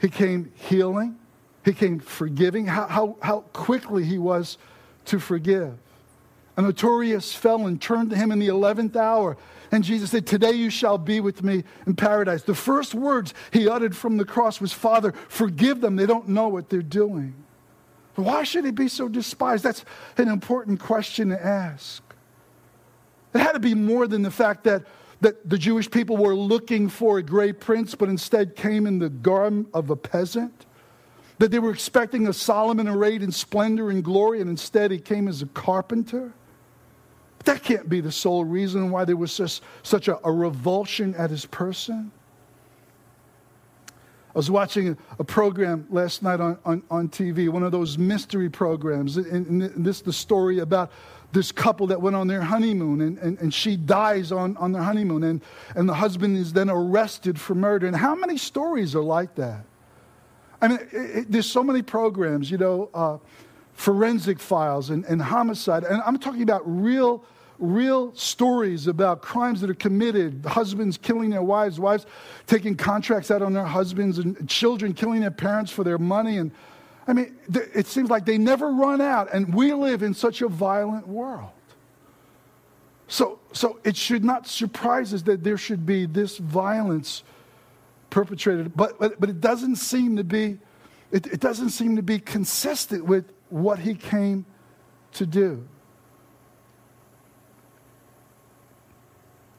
he 0.00 0.08
came 0.08 0.52
healing, 0.54 1.18
he 1.66 1.72
came 1.72 1.98
forgiving, 1.98 2.64
how, 2.66 2.86
how, 2.86 3.16
how 3.20 3.40
quickly 3.52 4.04
he 4.04 4.18
was 4.18 4.56
to 5.06 5.18
forgive. 5.18 5.74
A 6.56 6.62
notorious 6.62 7.34
felon 7.34 7.80
turned 7.80 8.10
to 8.10 8.16
him 8.16 8.30
in 8.30 8.38
the 8.38 8.46
11th 8.46 8.94
hour, 8.94 9.36
and 9.72 9.82
Jesus 9.82 10.12
said, 10.12 10.28
Today 10.28 10.52
you 10.52 10.70
shall 10.70 10.96
be 10.96 11.18
with 11.18 11.42
me 11.42 11.64
in 11.84 11.96
paradise. 11.96 12.44
The 12.44 12.54
first 12.54 12.94
words 12.94 13.34
he 13.50 13.68
uttered 13.68 13.96
from 13.96 14.16
the 14.16 14.24
cross 14.24 14.60
was, 14.60 14.72
Father, 14.72 15.12
forgive 15.28 15.80
them. 15.80 15.96
They 15.96 16.06
don't 16.06 16.28
know 16.28 16.46
what 16.46 16.70
they're 16.70 16.82
doing. 16.82 17.34
Why 18.14 18.44
should 18.44 18.64
he 18.64 18.70
be 18.70 18.86
so 18.86 19.08
despised? 19.08 19.64
That's 19.64 19.84
an 20.18 20.28
important 20.28 20.78
question 20.78 21.30
to 21.30 21.44
ask. 21.44 22.00
It 23.34 23.40
had 23.40 23.52
to 23.52 23.58
be 23.58 23.74
more 23.74 24.06
than 24.06 24.22
the 24.22 24.30
fact 24.30 24.62
that, 24.64 24.84
that 25.20 25.50
the 25.50 25.58
Jewish 25.58 25.90
people 25.90 26.16
were 26.16 26.36
looking 26.36 26.88
for 26.88 27.18
a 27.18 27.22
great 27.24 27.58
prince, 27.58 27.96
but 27.96 28.08
instead 28.08 28.54
came 28.54 28.86
in 28.86 29.00
the 29.00 29.10
garb 29.10 29.66
of 29.74 29.90
a 29.90 29.96
peasant 29.96 30.64
that 31.38 31.50
they 31.50 31.58
were 31.58 31.70
expecting 31.70 32.28
a 32.28 32.32
Solomon 32.32 32.88
arrayed 32.88 33.22
in 33.22 33.30
splendor 33.30 33.90
and 33.90 34.02
glory, 34.02 34.40
and 34.40 34.48
instead 34.48 34.90
he 34.90 34.98
came 34.98 35.28
as 35.28 35.42
a 35.42 35.46
carpenter. 35.46 36.32
But 37.38 37.46
that 37.46 37.62
can't 37.62 37.88
be 37.88 38.00
the 38.00 38.12
sole 38.12 38.44
reason 38.44 38.90
why 38.90 39.04
there 39.04 39.16
was 39.16 39.32
such, 39.32 39.60
such 39.82 40.08
a, 40.08 40.18
a 40.26 40.32
revulsion 40.32 41.14
at 41.14 41.30
his 41.30 41.44
person. 41.46 42.10
I 43.88 44.38
was 44.38 44.50
watching 44.50 44.98
a, 45.18 45.24
program 45.24 45.86
last 45.88 46.22
night 46.22 46.40
on, 46.40 46.58
on, 46.66 46.82
on, 46.90 47.08
TV, 47.08 47.48
one 47.48 47.62
of 47.62 47.72
those 47.72 47.96
mystery 47.96 48.50
programs. 48.50 49.16
And, 49.16 49.62
and 49.62 49.84
this 49.84 49.96
is 49.96 50.02
the 50.02 50.12
story 50.12 50.58
about 50.58 50.92
this 51.32 51.50
couple 51.50 51.86
that 51.86 52.02
went 52.02 52.16
on 52.16 52.28
their 52.28 52.42
honeymoon, 52.42 53.00
and, 53.00 53.18
and, 53.18 53.38
and 53.38 53.52
she 53.52 53.76
dies 53.76 54.32
on, 54.32 54.54
on 54.58 54.72
their 54.72 54.82
honeymoon, 54.82 55.22
and, 55.22 55.42
and 55.74 55.88
the 55.88 55.94
husband 55.94 56.36
is 56.36 56.52
then 56.52 56.68
arrested 56.68 57.40
for 57.40 57.54
murder. 57.54 57.86
And 57.86 57.96
how 57.96 58.14
many 58.14 58.36
stories 58.36 58.94
are 58.94 59.02
like 59.02 59.34
that? 59.36 59.64
I 60.66 60.68
mean, 60.68 60.78
it, 60.80 60.94
it, 60.94 61.30
there's 61.30 61.46
so 61.46 61.62
many 61.62 61.80
programs, 61.80 62.50
you 62.50 62.58
know, 62.58 62.90
uh, 62.92 63.18
forensic 63.74 64.40
files 64.40 64.90
and, 64.90 65.04
and 65.04 65.22
homicide. 65.22 65.84
And 65.84 66.02
I'm 66.04 66.18
talking 66.18 66.42
about 66.42 66.62
real, 66.64 67.24
real 67.60 68.12
stories 68.16 68.88
about 68.88 69.22
crimes 69.22 69.60
that 69.60 69.70
are 69.70 69.74
committed 69.74 70.44
husbands 70.44 70.98
killing 70.98 71.30
their 71.30 71.42
wives, 71.42 71.78
wives 71.78 72.04
taking 72.48 72.74
contracts 72.74 73.30
out 73.30 73.42
on 73.42 73.52
their 73.52 73.64
husbands, 73.64 74.18
and 74.18 74.48
children 74.48 74.92
killing 74.92 75.20
their 75.20 75.30
parents 75.30 75.70
for 75.70 75.84
their 75.84 75.98
money. 75.98 76.38
And 76.38 76.50
I 77.06 77.12
mean, 77.12 77.36
it 77.54 77.86
seems 77.86 78.10
like 78.10 78.24
they 78.24 78.36
never 78.36 78.72
run 78.72 79.00
out. 79.00 79.32
And 79.32 79.54
we 79.54 79.72
live 79.72 80.02
in 80.02 80.14
such 80.14 80.42
a 80.42 80.48
violent 80.48 81.06
world. 81.06 81.50
So, 83.06 83.38
so 83.52 83.78
it 83.84 83.96
should 83.96 84.24
not 84.24 84.48
surprise 84.48 85.14
us 85.14 85.22
that 85.22 85.44
there 85.44 85.58
should 85.58 85.86
be 85.86 86.06
this 86.06 86.38
violence 86.38 87.22
perpetrated, 88.10 88.76
but, 88.76 88.98
but, 88.98 89.20
but 89.20 89.28
it 89.28 89.40
doesn't 89.40 89.76
seem 89.76 90.16
to 90.16 90.24
be, 90.24 90.58
it, 91.10 91.26
it 91.26 91.40
doesn't 91.40 91.70
seem 91.70 91.96
to 91.96 92.02
be 92.02 92.18
consistent 92.18 93.04
with 93.04 93.32
what 93.48 93.78
he 93.78 93.94
came 93.94 94.44
to 95.12 95.26
do. 95.26 95.66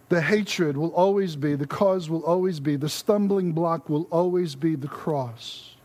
The 0.09 0.21
hatred 0.21 0.77
will 0.77 0.93
always 0.93 1.35
be, 1.35 1.55
the 1.55 1.67
cause 1.67 2.09
will 2.09 2.23
always 2.23 2.59
be, 2.59 2.77
the 2.77 2.89
stumbling 2.89 3.51
block 3.51 3.89
will 3.89 4.07
always 4.09 4.55
be 4.55 4.75
the 4.75 4.87
cross. 4.87 5.75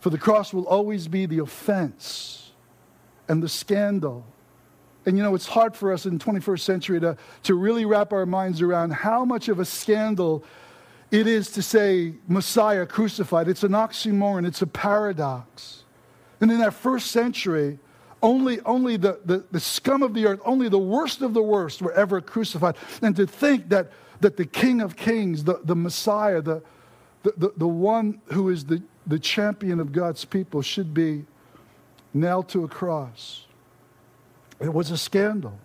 For 0.00 0.10
the 0.10 0.18
cross 0.18 0.52
will 0.52 0.66
always 0.66 1.08
be 1.08 1.26
the 1.26 1.40
offense 1.40 2.52
and 3.28 3.42
the 3.42 3.48
scandal. 3.48 4.24
And 5.04 5.16
you 5.16 5.22
know, 5.22 5.34
it's 5.34 5.46
hard 5.46 5.74
for 5.74 5.92
us 5.92 6.06
in 6.06 6.18
the 6.18 6.24
21st 6.24 6.60
century 6.60 7.00
to, 7.00 7.16
to 7.44 7.54
really 7.54 7.84
wrap 7.84 8.12
our 8.12 8.26
minds 8.26 8.60
around 8.60 8.92
how 8.92 9.24
much 9.24 9.48
of 9.48 9.58
a 9.58 9.64
scandal 9.64 10.44
it 11.12 11.26
is 11.26 11.50
to 11.52 11.62
say 11.62 12.14
Messiah 12.26 12.86
crucified. 12.86 13.46
It's 13.46 13.62
an 13.62 13.72
oxymoron, 13.72 14.46
it's 14.46 14.62
a 14.62 14.66
paradox. 14.66 15.84
And 16.40 16.50
in 16.50 16.58
that 16.58 16.74
first 16.74 17.12
century, 17.12 17.78
only, 18.22 18.60
only 18.62 18.96
the, 18.96 19.20
the, 19.24 19.44
the 19.52 19.60
scum 19.60 20.02
of 20.02 20.14
the 20.14 20.26
earth, 20.26 20.40
only 20.44 20.68
the 20.68 20.78
worst 20.78 21.20
of 21.20 21.34
the 21.34 21.42
worst 21.42 21.82
were 21.82 21.92
ever 21.92 22.20
crucified. 22.20 22.76
And 23.02 23.14
to 23.16 23.26
think 23.26 23.68
that, 23.68 23.92
that 24.20 24.36
the 24.36 24.46
King 24.46 24.80
of 24.80 24.96
Kings, 24.96 25.44
the, 25.44 25.60
the 25.62 25.76
Messiah, 25.76 26.40
the, 26.40 26.62
the, 27.24 27.34
the, 27.36 27.52
the 27.58 27.68
one 27.68 28.20
who 28.32 28.48
is 28.48 28.64
the, 28.64 28.82
the 29.06 29.18
champion 29.18 29.80
of 29.80 29.92
God's 29.92 30.24
people, 30.24 30.62
should 30.62 30.94
be 30.94 31.26
nailed 32.14 32.48
to 32.50 32.64
a 32.64 32.68
cross. 32.68 33.46
It 34.60 34.72
was 34.72 34.90
a 34.90 34.98
scandal. 34.98 35.58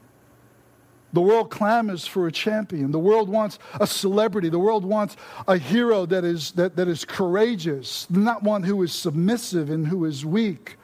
The 1.14 1.22
world 1.22 1.50
clamors 1.50 2.06
for 2.06 2.28
a 2.28 2.32
champion. 2.32 2.92
The 2.92 3.00
world 3.00 3.30
wants 3.30 3.60
a 3.80 3.88
celebrity. 3.88 4.50
The 4.50 4.60
world 4.60 4.84
wants 4.84 5.16
a 5.48 5.58
hero 5.58 6.06
that 6.06 6.26
is, 6.26 6.52
that, 6.54 6.76
that 6.76 6.88
is 6.88 7.06
courageous, 7.06 8.10
not 8.10 8.44
one 8.44 8.64
who 8.64 8.82
is 8.84 8.94
submissive 8.94 9.70
and 9.70 9.88
who 9.88 10.04
is 10.06 10.26
weak, 10.26 10.78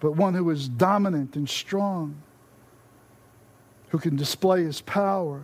but 0.00 0.16
one 0.16 0.34
who 0.34 0.50
is 0.50 0.68
dominant 0.68 1.36
and 1.36 1.48
strong, 1.48 2.20
who 3.90 3.98
can 3.98 4.16
display 4.16 4.64
his 4.64 4.80
power. 4.80 5.42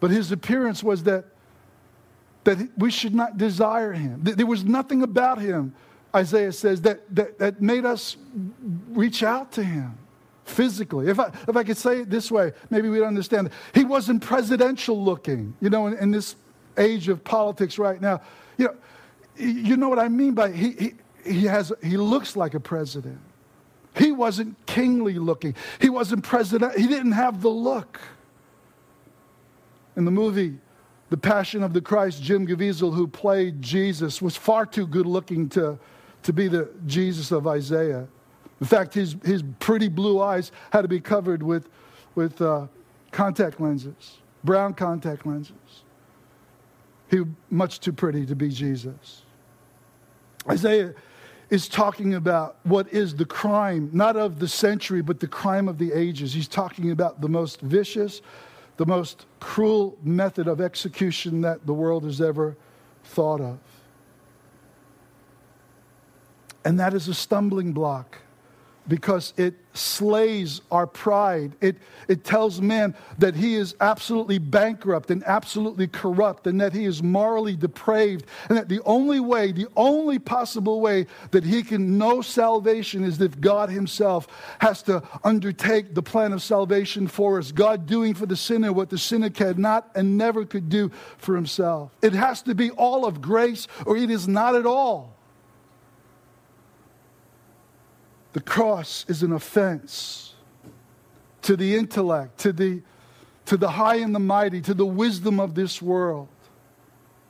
But 0.00 0.10
his 0.10 0.32
appearance 0.32 0.82
was 0.82 1.02
that, 1.04 1.26
that 2.44 2.58
we 2.78 2.90
should 2.90 3.14
not 3.14 3.36
desire 3.36 3.92
him. 3.92 4.20
There 4.22 4.46
was 4.46 4.64
nothing 4.64 5.02
about 5.02 5.38
him, 5.38 5.74
Isaiah 6.16 6.52
says, 6.52 6.80
that, 6.82 7.14
that, 7.14 7.38
that 7.38 7.60
made 7.60 7.84
us 7.84 8.16
reach 8.88 9.22
out 9.22 9.52
to 9.52 9.62
him 9.62 9.98
physically. 10.52 11.08
If 11.08 11.18
I, 11.18 11.32
if 11.48 11.56
I 11.56 11.64
could 11.64 11.76
say 11.76 12.00
it 12.00 12.10
this 12.10 12.30
way, 12.30 12.52
maybe 12.70 12.88
we'd 12.88 13.02
understand. 13.02 13.50
He 13.74 13.84
wasn't 13.84 14.22
presidential 14.22 15.02
looking, 15.02 15.54
you 15.60 15.70
know, 15.70 15.86
in, 15.86 15.94
in 15.98 16.10
this 16.10 16.36
age 16.76 17.08
of 17.08 17.24
politics 17.24 17.78
right 17.78 18.00
now. 18.00 18.20
You 18.58 18.66
know, 18.66 18.74
you 19.36 19.76
know 19.76 19.88
what 19.88 19.98
I 19.98 20.08
mean 20.08 20.34
by 20.34 20.52
he, 20.52 20.72
he, 20.72 20.94
he, 21.24 21.44
has, 21.46 21.72
he 21.82 21.96
looks 21.96 22.36
like 22.36 22.54
a 22.54 22.60
president. 22.60 23.18
He 23.96 24.12
wasn't 24.12 24.54
kingly 24.66 25.14
looking. 25.14 25.54
He 25.80 25.90
wasn't 25.90 26.22
president. 26.24 26.78
He 26.78 26.86
didn't 26.86 27.12
have 27.12 27.42
the 27.42 27.50
look. 27.50 28.00
In 29.96 30.04
the 30.06 30.10
movie, 30.10 30.58
The 31.10 31.18
Passion 31.18 31.62
of 31.62 31.74
the 31.74 31.82
Christ, 31.82 32.22
Jim 32.22 32.46
Caviezel, 32.46 32.94
who 32.94 33.06
played 33.06 33.60
Jesus, 33.60 34.22
was 34.22 34.34
far 34.34 34.64
too 34.64 34.86
good 34.86 35.04
looking 35.04 35.46
to, 35.50 35.78
to 36.22 36.32
be 36.32 36.48
the 36.48 36.70
Jesus 36.86 37.30
of 37.32 37.46
Isaiah. 37.46 38.08
In 38.62 38.68
fact, 38.68 38.94
his, 38.94 39.16
his 39.24 39.42
pretty 39.58 39.88
blue 39.88 40.20
eyes 40.20 40.52
had 40.70 40.82
to 40.82 40.88
be 40.88 41.00
covered 41.00 41.42
with, 41.42 41.68
with, 42.14 42.40
uh, 42.40 42.68
contact 43.10 43.60
lenses, 43.60 44.18
brown 44.44 44.72
contact 44.72 45.26
lenses. 45.26 45.82
He 47.10 47.18
was 47.18 47.28
much 47.50 47.80
too 47.80 47.92
pretty 47.92 48.24
to 48.24 48.36
be 48.36 48.50
Jesus. 48.50 49.22
Isaiah 50.48 50.94
is 51.50 51.68
talking 51.68 52.14
about 52.14 52.58
what 52.62 52.86
is 52.92 53.16
the 53.16 53.24
crime, 53.24 53.90
not 53.92 54.16
of 54.16 54.38
the 54.38 54.46
century, 54.46 55.02
but 55.02 55.18
the 55.18 55.26
crime 55.26 55.66
of 55.66 55.76
the 55.76 55.92
ages. 55.92 56.32
He's 56.32 56.46
talking 56.46 56.92
about 56.92 57.20
the 57.20 57.28
most 57.28 57.60
vicious, 57.62 58.22
the 58.76 58.86
most 58.86 59.26
cruel 59.40 59.98
method 60.04 60.46
of 60.46 60.60
execution 60.60 61.40
that 61.40 61.66
the 61.66 61.74
world 61.74 62.04
has 62.04 62.20
ever 62.20 62.56
thought 63.02 63.40
of. 63.40 63.58
And 66.64 66.78
that 66.78 66.94
is 66.94 67.08
a 67.08 67.14
stumbling 67.14 67.72
block 67.72 68.20
because 68.88 69.32
it 69.36 69.54
slays 69.74 70.60
our 70.70 70.86
pride. 70.86 71.52
It, 71.60 71.76
it 72.08 72.24
tells 72.24 72.60
man 72.60 72.94
that 73.18 73.34
he 73.34 73.54
is 73.54 73.74
absolutely 73.80 74.38
bankrupt 74.38 75.10
and 75.10 75.22
absolutely 75.24 75.86
corrupt 75.86 76.46
and 76.46 76.60
that 76.60 76.72
he 76.72 76.84
is 76.84 77.02
morally 77.02 77.56
depraved 77.56 78.26
and 78.48 78.58
that 78.58 78.68
the 78.68 78.80
only 78.84 79.20
way, 79.20 79.52
the 79.52 79.68
only 79.76 80.18
possible 80.18 80.80
way 80.80 81.06
that 81.30 81.44
he 81.44 81.62
can 81.62 81.96
know 81.96 82.22
salvation 82.22 83.04
is 83.04 83.20
if 83.20 83.40
God 83.40 83.70
himself 83.70 84.26
has 84.60 84.82
to 84.82 85.02
undertake 85.24 85.94
the 85.94 86.02
plan 86.02 86.32
of 86.32 86.42
salvation 86.42 87.06
for 87.06 87.38
us. 87.38 87.52
God 87.52 87.86
doing 87.86 88.14
for 88.14 88.26
the 88.26 88.36
sinner 88.36 88.72
what 88.72 88.90
the 88.90 88.98
sinner 88.98 89.30
cannot 89.30 89.90
and 89.94 90.18
never 90.18 90.44
could 90.44 90.68
do 90.68 90.90
for 91.18 91.34
himself. 91.34 91.92
It 92.02 92.12
has 92.12 92.42
to 92.42 92.54
be 92.54 92.70
all 92.72 93.06
of 93.06 93.20
grace 93.20 93.68
or 93.86 93.96
it 93.96 94.10
is 94.10 94.28
not 94.28 94.54
at 94.54 94.66
all. 94.66 95.16
The 98.32 98.40
cross 98.40 99.04
is 99.08 99.22
an 99.22 99.32
offense 99.32 100.34
to 101.42 101.56
the 101.56 101.76
intellect, 101.76 102.38
to 102.38 102.52
the, 102.52 102.82
to 103.46 103.56
the 103.56 103.68
high 103.68 103.96
and 103.96 104.14
the 104.14 104.20
mighty, 104.20 104.60
to 104.62 104.74
the 104.74 104.86
wisdom 104.86 105.40
of 105.40 105.54
this 105.54 105.82
world. 105.82 106.28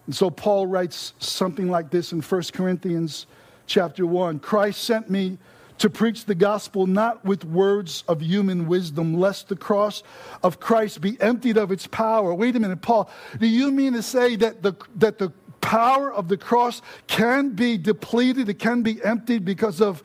And 0.06 0.14
so 0.14 0.30
Paul 0.30 0.66
writes 0.66 1.14
something 1.18 1.70
like 1.70 1.90
this 1.90 2.12
in 2.12 2.20
1 2.20 2.42
Corinthians 2.52 3.26
chapter 3.66 4.04
1 4.04 4.40
Christ 4.40 4.82
sent 4.82 5.08
me 5.08 5.38
to 5.78 5.88
preach 5.88 6.26
the 6.26 6.34
gospel 6.34 6.86
not 6.86 7.24
with 7.24 7.44
words 7.44 8.04
of 8.06 8.20
human 8.20 8.68
wisdom, 8.68 9.14
lest 9.14 9.48
the 9.48 9.56
cross 9.56 10.02
of 10.42 10.60
Christ 10.60 11.00
be 11.00 11.20
emptied 11.20 11.56
of 11.56 11.72
its 11.72 11.86
power. 11.86 12.34
Wait 12.34 12.54
a 12.54 12.60
minute, 12.60 12.82
Paul, 12.82 13.10
do 13.40 13.46
you 13.46 13.70
mean 13.70 13.94
to 13.94 14.02
say 14.02 14.36
that 14.36 14.62
the, 14.62 14.74
that 14.96 15.18
the 15.18 15.30
power 15.60 16.12
of 16.12 16.28
the 16.28 16.36
cross 16.36 16.82
can 17.06 17.50
be 17.50 17.78
depleted, 17.78 18.48
it 18.48 18.58
can 18.58 18.82
be 18.82 19.02
emptied 19.02 19.44
because 19.44 19.80
of 19.80 20.04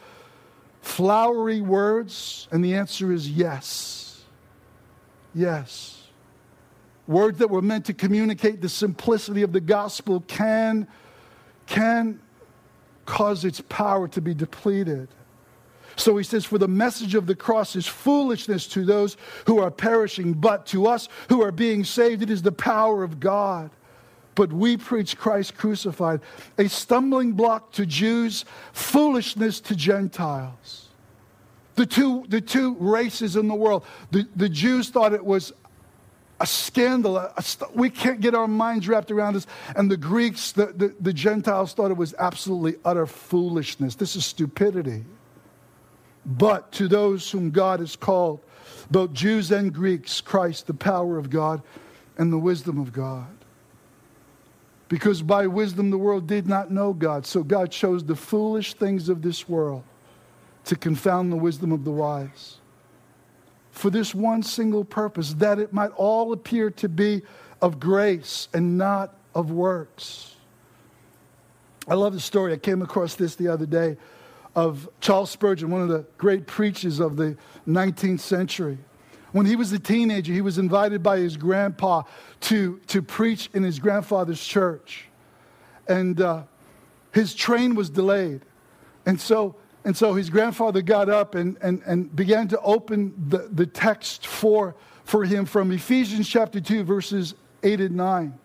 flowery 0.81 1.61
words? 1.61 2.47
And 2.51 2.63
the 2.63 2.75
answer 2.75 3.11
is 3.11 3.29
yes. 3.29 4.23
Yes. 5.33 6.01
Words 7.07 7.39
that 7.39 7.49
were 7.49 7.61
meant 7.61 7.85
to 7.85 7.93
communicate 7.93 8.61
the 8.61 8.69
simplicity 8.69 9.43
of 9.43 9.53
the 9.53 9.61
gospel 9.61 10.21
can, 10.27 10.87
can 11.65 12.19
cause 13.05 13.45
its 13.45 13.61
power 13.61 14.07
to 14.09 14.21
be 14.21 14.33
depleted. 14.33 15.07
So 15.95 16.17
he 16.17 16.23
says, 16.23 16.45
For 16.45 16.57
the 16.57 16.67
message 16.67 17.15
of 17.15 17.25
the 17.25 17.35
cross 17.35 17.75
is 17.75 17.87
foolishness 17.87 18.67
to 18.67 18.85
those 18.85 19.17
who 19.45 19.59
are 19.59 19.71
perishing, 19.71 20.33
but 20.33 20.65
to 20.67 20.87
us 20.87 21.09
who 21.29 21.41
are 21.41 21.51
being 21.51 21.83
saved, 21.83 22.21
it 22.21 22.29
is 22.29 22.41
the 22.41 22.51
power 22.51 23.03
of 23.03 23.19
God 23.19 23.71
but 24.37 24.53
we 24.53 24.77
preach 24.77 25.17
Christ 25.17 25.57
crucified, 25.57 26.21
a 26.59 26.69
stumbling 26.69 27.33
block 27.33 27.71
to 27.71 27.87
Jews, 27.87 28.45
foolishness 28.71 29.59
to 29.61 29.75
Gentiles. 29.75 30.89
The 31.73 31.87
two, 31.87 32.23
the 32.29 32.39
two 32.39 32.75
races 32.79 33.35
in 33.35 33.47
the 33.47 33.55
world, 33.55 33.83
the, 34.11 34.27
the 34.35 34.47
Jews 34.47 34.89
thought 34.89 35.13
it 35.13 35.25
was 35.25 35.53
a 36.39 36.45
scandal. 36.45 37.17
A 37.17 37.41
st- 37.41 37.75
we 37.75 37.89
can't 37.89 38.21
get 38.21 38.35
our 38.35 38.47
minds 38.47 38.87
wrapped 38.87 39.09
around 39.09 39.33
this. 39.33 39.47
And 39.75 39.89
the 39.89 39.97
Greeks, 39.97 40.51
the, 40.51 40.67
the, 40.67 40.95
the 40.99 41.13
Gentiles 41.13 41.73
thought 41.73 41.89
it 41.89 41.97
was 41.97 42.13
absolutely 42.19 42.75
utter 42.85 43.07
foolishness. 43.07 43.95
This 43.95 44.15
is 44.15 44.23
stupidity. 44.23 45.03
But 46.27 46.71
to 46.73 46.87
those 46.87 47.31
whom 47.31 47.49
God 47.49 47.79
has 47.79 47.95
called, 47.95 48.41
both 48.91 49.13
Jews 49.13 49.51
and 49.51 49.73
Greeks, 49.73 50.21
Christ, 50.21 50.67
the 50.67 50.75
power 50.75 51.17
of 51.17 51.31
God 51.31 51.63
and 52.19 52.31
the 52.31 52.37
wisdom 52.37 52.79
of 52.79 52.93
God. 52.93 53.36
Because 54.89 55.21
by 55.21 55.47
wisdom 55.47 55.89
the 55.89 55.97
world 55.97 56.27
did 56.27 56.47
not 56.47 56.71
know 56.71 56.93
God. 56.93 57.25
So 57.25 57.43
God 57.43 57.71
chose 57.71 58.03
the 58.03 58.15
foolish 58.15 58.73
things 58.73 59.09
of 59.09 59.21
this 59.21 59.49
world 59.49 59.83
to 60.65 60.75
confound 60.75 61.31
the 61.31 61.37
wisdom 61.37 61.71
of 61.71 61.83
the 61.83 61.91
wise. 61.91 62.57
For 63.71 63.89
this 63.89 64.15
one 64.15 64.43
single 64.43 64.83
purpose, 64.83 65.33
that 65.35 65.59
it 65.59 65.71
might 65.73 65.91
all 65.91 66.33
appear 66.33 66.69
to 66.71 66.89
be 66.89 67.21
of 67.61 67.79
grace 67.79 68.47
and 68.53 68.77
not 68.77 69.15
of 69.35 69.51
works. 69.51 70.35
I 71.87 71.93
love 71.93 72.13
the 72.13 72.19
story. 72.19 72.53
I 72.53 72.57
came 72.57 72.81
across 72.81 73.15
this 73.15 73.35
the 73.35 73.47
other 73.47 73.65
day 73.65 73.97
of 74.55 74.89
Charles 74.99 75.29
Spurgeon, 75.29 75.69
one 75.69 75.81
of 75.81 75.89
the 75.89 76.05
great 76.17 76.47
preachers 76.47 76.99
of 76.99 77.15
the 77.15 77.37
19th 77.67 78.19
century. 78.19 78.79
When 79.31 79.45
he 79.45 79.55
was 79.55 79.71
a 79.73 79.79
teenager, 79.79 80.33
he 80.33 80.41
was 80.41 80.57
invited 80.57 81.03
by 81.03 81.17
his 81.17 81.37
grandpa 81.37 82.03
to, 82.41 82.79
to 82.87 83.01
preach 83.01 83.49
in 83.53 83.63
his 83.63 83.79
grandfather's 83.79 84.43
church. 84.43 85.05
And 85.87 86.19
uh, 86.21 86.43
his 87.11 87.33
train 87.35 87.75
was 87.75 87.89
delayed. 87.89 88.41
And 89.05 89.19
so, 89.19 89.55
and 89.83 89.95
so 89.95 90.13
his 90.13 90.29
grandfather 90.29 90.81
got 90.81 91.09
up 91.09 91.35
and, 91.35 91.57
and, 91.61 91.81
and 91.85 92.13
began 92.15 92.47
to 92.49 92.59
open 92.61 93.13
the, 93.29 93.49
the 93.51 93.65
text 93.65 94.27
for, 94.27 94.75
for 95.03 95.23
him 95.23 95.45
from 95.45 95.71
Ephesians 95.71 96.27
chapter 96.27 96.59
2, 96.59 96.83
verses 96.83 97.35
8 97.63 97.81
and 97.81 97.95
9. 97.95 98.37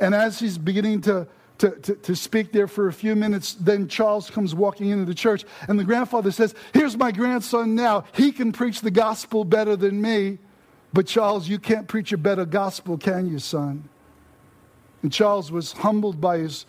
And 0.00 0.14
as 0.14 0.38
he's 0.38 0.58
beginning 0.58 1.02
to, 1.02 1.26
to, 1.58 1.70
to, 1.70 1.94
to, 1.94 2.16
speak 2.16 2.52
there 2.52 2.66
for 2.66 2.88
a 2.88 2.92
few 2.92 3.14
minutes. 3.14 3.54
Then 3.54 3.88
Charles 3.88 4.30
comes 4.30 4.54
walking 4.54 4.88
into 4.88 5.04
the 5.04 5.14
church, 5.14 5.44
and 5.68 5.78
the 5.78 5.84
grandfather 5.84 6.30
says, 6.30 6.54
Here's 6.72 6.96
my 6.96 7.12
grandson 7.12 7.74
now. 7.74 8.04
He 8.12 8.32
can 8.32 8.52
preach 8.52 8.80
the 8.80 8.90
gospel 8.90 9.44
better 9.44 9.76
than 9.76 10.00
me. 10.00 10.38
But 10.92 11.06
Charles, 11.06 11.48
you 11.48 11.58
can't 11.58 11.88
preach 11.88 12.12
a 12.12 12.18
better 12.18 12.44
gospel, 12.44 12.98
can 12.98 13.30
you, 13.30 13.38
son? 13.38 13.88
And 15.02 15.12
Charles 15.12 15.50
was 15.50 15.72
humbled 15.72 16.20
by 16.20 16.38
his 16.38 16.66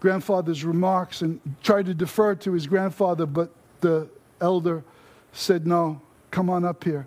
grandfather's 0.00 0.64
remarks 0.64 1.22
and 1.22 1.40
tried 1.62 1.86
to 1.86 1.94
defer 1.94 2.34
to 2.36 2.52
his 2.52 2.66
grandfather, 2.66 3.26
but 3.26 3.50
the 3.80 4.08
elder 4.40 4.84
said, 5.32 5.66
No, 5.66 6.00
come 6.30 6.48
on 6.48 6.64
up 6.64 6.84
here. 6.84 7.06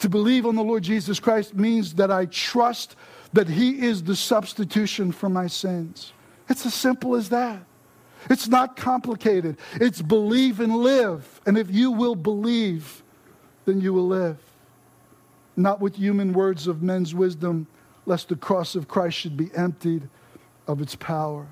To 0.00 0.08
believe 0.08 0.46
on 0.46 0.56
the 0.56 0.64
Lord 0.64 0.82
Jesus 0.82 1.20
Christ 1.20 1.54
means 1.54 1.94
that 1.94 2.10
I 2.10 2.26
trust 2.26 2.96
that 3.32 3.48
he 3.48 3.82
is 3.82 4.02
the 4.02 4.16
substitution 4.16 5.12
for 5.12 5.28
my 5.28 5.46
sins. 5.46 6.12
It's 6.48 6.66
as 6.66 6.74
simple 6.74 7.14
as 7.14 7.28
that. 7.28 7.62
It's 8.28 8.48
not 8.48 8.76
complicated. 8.76 9.56
It's 9.74 10.02
believe 10.02 10.60
and 10.60 10.76
live. 10.76 11.40
And 11.46 11.56
if 11.56 11.70
you 11.70 11.90
will 11.90 12.14
believe, 12.14 13.02
then 13.64 13.80
you 13.80 13.92
will 13.92 14.06
live. 14.06 14.38
Not 15.56 15.80
with 15.80 15.96
human 15.96 16.32
words 16.32 16.66
of 16.66 16.82
men's 16.82 17.14
wisdom, 17.14 17.66
lest 18.06 18.28
the 18.28 18.36
cross 18.36 18.74
of 18.74 18.88
Christ 18.88 19.16
should 19.16 19.36
be 19.36 19.50
emptied 19.54 20.08
of 20.66 20.80
its 20.80 20.94
power. 20.96 21.46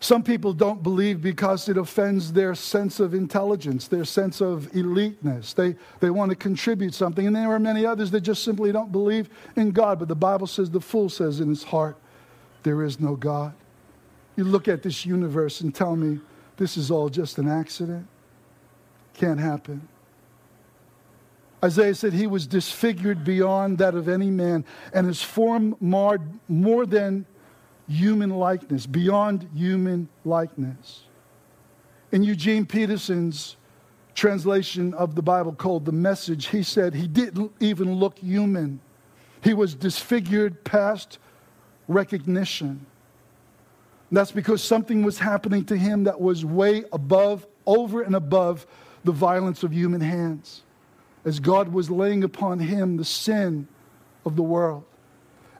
Some 0.00 0.22
people 0.22 0.52
don't 0.52 0.82
believe 0.82 1.20
because 1.20 1.68
it 1.68 1.76
offends 1.76 2.32
their 2.32 2.54
sense 2.54 3.00
of 3.00 3.14
intelligence, 3.14 3.88
their 3.88 4.04
sense 4.04 4.40
of 4.40 4.68
eliteness. 4.72 5.54
They, 5.54 5.74
they 5.98 6.10
want 6.10 6.30
to 6.30 6.36
contribute 6.36 6.94
something. 6.94 7.26
And 7.26 7.34
there 7.34 7.50
are 7.50 7.58
many 7.58 7.84
others 7.84 8.12
that 8.12 8.20
just 8.20 8.44
simply 8.44 8.70
don't 8.70 8.92
believe 8.92 9.28
in 9.56 9.72
God. 9.72 9.98
But 9.98 10.06
the 10.06 10.14
Bible 10.14 10.46
says 10.46 10.70
the 10.70 10.80
fool 10.80 11.08
says 11.08 11.40
in 11.40 11.48
his 11.48 11.64
heart, 11.64 11.96
There 12.62 12.84
is 12.84 13.00
no 13.00 13.16
God. 13.16 13.54
You 14.38 14.44
look 14.44 14.68
at 14.68 14.84
this 14.84 15.04
universe 15.04 15.62
and 15.62 15.74
tell 15.74 15.96
me 15.96 16.20
this 16.58 16.76
is 16.76 16.92
all 16.92 17.08
just 17.08 17.38
an 17.38 17.48
accident? 17.48 18.06
Can't 19.14 19.40
happen. 19.40 19.88
Isaiah 21.64 21.92
said 21.92 22.12
he 22.12 22.28
was 22.28 22.46
disfigured 22.46 23.24
beyond 23.24 23.78
that 23.78 23.96
of 23.96 24.08
any 24.08 24.30
man, 24.30 24.64
and 24.92 25.08
his 25.08 25.20
form 25.20 25.74
marred 25.80 26.22
more 26.46 26.86
than 26.86 27.26
human 27.88 28.30
likeness, 28.30 28.86
beyond 28.86 29.50
human 29.56 30.08
likeness. 30.24 31.02
In 32.12 32.22
Eugene 32.22 32.64
Peterson's 32.64 33.56
translation 34.14 34.94
of 34.94 35.16
the 35.16 35.22
Bible 35.22 35.52
called 35.52 35.84
The 35.84 35.90
Message, 35.90 36.46
he 36.46 36.62
said 36.62 36.94
he 36.94 37.08
didn't 37.08 37.50
even 37.58 37.96
look 37.96 38.20
human. 38.20 38.78
He 39.42 39.52
was 39.52 39.74
disfigured 39.74 40.62
past 40.62 41.18
recognition. 41.88 42.86
That's 44.10 44.32
because 44.32 44.62
something 44.62 45.02
was 45.02 45.18
happening 45.18 45.64
to 45.66 45.76
him 45.76 46.04
that 46.04 46.20
was 46.20 46.44
way 46.44 46.84
above, 46.92 47.46
over 47.66 48.02
and 48.02 48.14
above 48.16 48.66
the 49.04 49.12
violence 49.12 49.62
of 49.62 49.72
human 49.72 50.00
hands. 50.00 50.62
As 51.24 51.40
God 51.40 51.72
was 51.72 51.90
laying 51.90 52.24
upon 52.24 52.58
him 52.58 52.96
the 52.96 53.04
sin 53.04 53.68
of 54.24 54.36
the 54.36 54.42
world. 54.42 54.84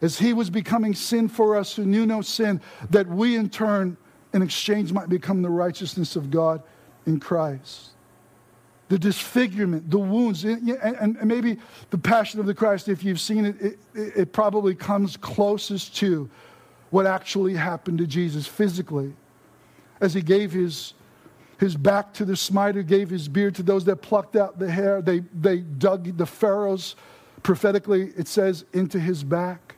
As 0.01 0.17
he 0.17 0.33
was 0.33 0.49
becoming 0.49 0.95
sin 0.95 1.27
for 1.27 1.57
us 1.57 1.75
who 1.75 1.85
knew 1.85 2.05
no 2.05 2.21
sin, 2.21 2.61
that 2.89 3.07
we 3.07 3.35
in 3.35 3.49
turn, 3.49 3.97
in 4.33 4.41
exchange, 4.41 4.93
might 4.93 5.09
become 5.09 5.41
the 5.41 5.49
righteousness 5.49 6.15
of 6.15 6.31
God 6.31 6.63
in 7.05 7.19
Christ. 7.19 7.89
The 8.87 8.97
disfigurement, 8.97 9.91
the 9.91 9.99
wounds, 9.99 10.43
and, 10.45 11.17
maybe 11.23 11.57
the 11.91 11.97
passion 11.97 12.39
of 12.39 12.47
the 12.47 12.55
Christ, 12.55 12.87
if 12.89 13.03
you've 13.03 13.19
seen 13.19 13.45
it, 13.45 13.61
it, 13.61 13.79
it 13.93 14.33
probably 14.33 14.73
comes 14.73 15.17
closest 15.17 15.95
to 15.97 16.29
what 16.89 17.05
actually 17.05 17.53
happened 17.53 17.97
to 17.99 18.07
Jesus 18.07 18.47
physically 18.47 19.13
as 20.01 20.13
he 20.13 20.21
gave 20.21 20.51
his, 20.51 20.93
his 21.59 21.75
back 21.75 22.13
to 22.13 22.25
the 22.25 22.35
smiter, 22.35 22.81
gave 22.81 23.09
his 23.09 23.27
beard 23.27 23.55
to 23.55 23.63
those 23.63 23.85
that 23.85 23.97
plucked 23.97 24.35
out 24.35 24.59
the 24.59 24.69
hair. 24.69 25.01
They, 25.01 25.19
they 25.39 25.57
dug 25.57 26.17
the 26.17 26.25
furrows, 26.25 26.95
prophetically, 27.43 28.13
it 28.17 28.27
says, 28.27 28.65
into 28.73 28.99
his 28.99 29.23
back. 29.23 29.75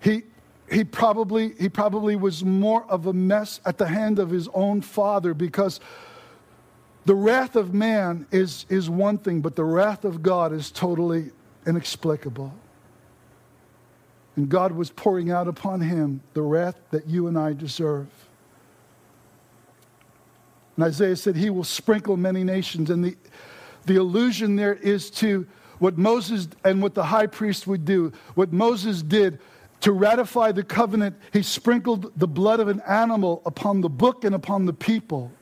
He, 0.00 0.22
he, 0.70 0.84
probably, 0.84 1.54
he 1.58 1.68
probably 1.68 2.14
was 2.14 2.44
more 2.44 2.84
of 2.84 3.06
a 3.06 3.12
mess 3.12 3.60
at 3.64 3.78
the 3.78 3.86
hand 3.86 4.18
of 4.18 4.30
his 4.30 4.48
own 4.54 4.82
father 4.82 5.34
because 5.34 5.80
the 7.04 7.14
wrath 7.14 7.56
of 7.56 7.72
man 7.72 8.26
is, 8.30 8.66
is 8.68 8.90
one 8.90 9.18
thing, 9.18 9.40
but 9.40 9.56
the 9.56 9.64
wrath 9.64 10.04
of 10.04 10.22
God 10.22 10.52
is 10.52 10.70
totally 10.70 11.30
inexplicable. 11.66 12.52
And 14.38 14.48
God 14.48 14.70
was 14.70 14.90
pouring 14.90 15.32
out 15.32 15.48
upon 15.48 15.80
him 15.80 16.20
the 16.32 16.42
wrath 16.42 16.76
that 16.92 17.08
you 17.08 17.26
and 17.26 17.36
I 17.36 17.54
deserve. 17.54 18.06
And 20.76 20.84
Isaiah 20.84 21.16
said, 21.16 21.34
He 21.34 21.50
will 21.50 21.64
sprinkle 21.64 22.16
many 22.16 22.44
nations. 22.44 22.88
And 22.88 23.04
the, 23.04 23.16
the 23.86 23.96
allusion 23.96 24.54
there 24.54 24.74
is 24.74 25.10
to 25.10 25.44
what 25.80 25.98
Moses 25.98 26.46
and 26.62 26.80
what 26.80 26.94
the 26.94 27.02
high 27.02 27.26
priest 27.26 27.66
would 27.66 27.84
do. 27.84 28.12
What 28.36 28.52
Moses 28.52 29.02
did 29.02 29.40
to 29.80 29.90
ratify 29.90 30.52
the 30.52 30.62
covenant, 30.62 31.16
he 31.32 31.42
sprinkled 31.42 32.12
the 32.16 32.28
blood 32.28 32.60
of 32.60 32.68
an 32.68 32.80
animal 32.86 33.42
upon 33.44 33.80
the 33.80 33.88
book 33.88 34.22
and 34.22 34.36
upon 34.36 34.66
the 34.66 34.72
people. 34.72 35.32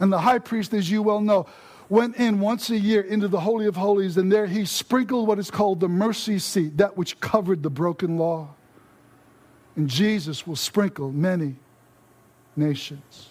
And 0.00 0.12
the 0.12 0.18
high 0.18 0.40
priest, 0.40 0.74
as 0.74 0.90
you 0.90 1.04
well 1.04 1.20
know, 1.20 1.46
went 1.88 2.16
in 2.16 2.40
once 2.40 2.70
a 2.70 2.78
year 2.78 3.02
into 3.02 3.28
the 3.28 3.40
Holy 3.40 3.66
of 3.66 3.76
Holies, 3.76 4.16
and 4.16 4.30
there 4.30 4.46
he 4.46 4.64
sprinkled 4.64 5.28
what 5.28 5.38
is 5.38 5.50
called 5.50 5.80
the 5.80 5.88
mercy 5.88 6.38
seat, 6.38 6.76
that 6.78 6.96
which 6.96 7.20
covered 7.20 7.62
the 7.62 7.70
broken 7.70 8.16
law. 8.16 8.48
And 9.76 9.88
Jesus 9.88 10.46
will 10.46 10.56
sprinkle 10.56 11.10
many 11.10 11.56
nations. 12.56 13.30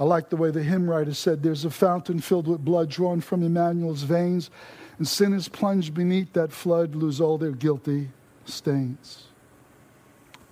I 0.00 0.04
like 0.04 0.30
the 0.30 0.36
way 0.36 0.50
the 0.50 0.62
hymn 0.62 0.88
writer 0.88 1.14
said 1.14 1.42
there's 1.42 1.64
a 1.64 1.70
fountain 1.70 2.20
filled 2.20 2.46
with 2.46 2.64
blood 2.64 2.88
drawn 2.88 3.20
from 3.20 3.42
Emmanuel's 3.42 4.02
veins, 4.02 4.50
and 4.98 5.06
sinners 5.06 5.48
plunged 5.48 5.94
beneath 5.94 6.32
that 6.34 6.52
flood 6.52 6.94
lose 6.94 7.20
all 7.20 7.38
their 7.38 7.52
guilty 7.52 8.10
stains. 8.44 9.24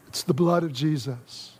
It's 0.08 0.22
the 0.22 0.34
blood 0.34 0.62
of 0.62 0.72
Jesus. 0.72 1.52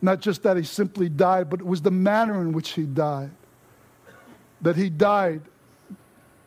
Not 0.00 0.20
just 0.20 0.42
that 0.42 0.56
he 0.56 0.62
simply 0.62 1.08
died, 1.08 1.48
but 1.48 1.60
it 1.60 1.66
was 1.66 1.82
the 1.82 1.90
manner 1.90 2.40
in 2.40 2.52
which 2.52 2.70
he 2.70 2.84
died 2.84 3.30
that 4.62 4.76
he 4.76 4.88
died 4.88 5.42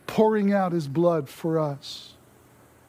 pouring 0.07 0.53
out 0.53 0.71
his 0.71 0.87
blood 0.87 1.29
for 1.29 1.59
us 1.59 2.13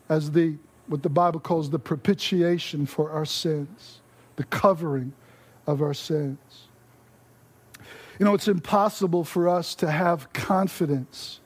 as 0.09 0.31
the 0.31 0.57
what 0.87 1.03
the 1.03 1.09
Bible 1.09 1.41
calls 1.41 1.71
the 1.71 1.79
propitiation 1.79 2.87
for 2.87 3.11
our 3.11 3.25
sins, 3.25 4.01
the 4.37 4.45
covering 4.45 5.13
of 5.67 5.83
our 5.83 5.95
sins. 5.95 6.69
You 8.19 8.25
know, 8.25 8.35
it's 8.35 8.49
impossible 8.49 9.25
for 9.25 9.49
us 9.49 9.75
to 9.77 9.91
have 9.91 10.33
confidence 10.33 11.41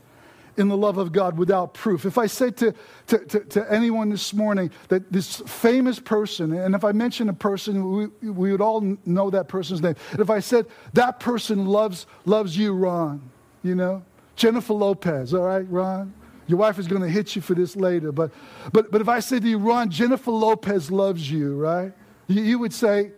in 0.57 0.69
the 0.69 0.77
love 0.77 0.99
of 0.99 1.11
God 1.13 1.39
without 1.39 1.75
proof. 1.75 2.05
If 2.05 2.19
I 2.19 2.27
say 2.27 2.51
to, 2.51 2.75
to, 3.07 3.19
to, 3.19 3.41
to, 3.41 3.73
anyone 3.73 4.11
this 4.11 4.35
morning 4.35 4.71
that 4.89 5.11
this 5.11 5.37
famous 5.47 5.99
person, 5.99 6.53
and 6.53 6.75
if 6.75 6.85
I 6.85 6.93
mention 6.93 7.29
a 7.29 7.33
person, 7.33 7.91
we, 8.21 8.31
we 8.31 8.53
would 8.53 8.61
all 8.61 8.99
know 9.07 9.31
that 9.31 9.49
person's 9.49 9.81
name. 9.81 9.97
And 10.13 10.21
if 10.21 10.29
I 10.29 10.41
said, 10.41 10.67
that 10.93 11.19
person 11.19 11.65
loves, 11.65 12.07
loves 12.27 12.57
you, 12.57 12.75
Ron, 12.75 13.31
you 13.63 13.75
know? 13.75 14.03
Jennifer 14.37 14.73
Lopez, 14.73 15.35
all 15.35 15.43
right, 15.43 15.69
Ron? 15.71 16.13
Your 16.47 16.59
wife 16.59 16.79
is 16.79 16.89
going 16.89 17.03
to 17.03 17.09
hit 17.09 17.37
you 17.37 17.43
for 17.43 17.55
this 17.55 17.77
later. 17.77 18.11
But, 18.11 18.33
but, 18.73 18.91
but 18.91 19.01
if 19.01 19.09
I 19.09 19.21
said 19.21 19.43
to 19.43 19.49
you, 19.49 19.59
Ron, 19.59 19.91
Jennifer 19.91 20.31
Lopez 20.31 20.91
loves 20.91 21.31
you, 21.31 21.57
right? 21.57 21.93
You, 22.27 22.43
you 22.43 22.59
would 22.59 22.73
say, 22.73 23.13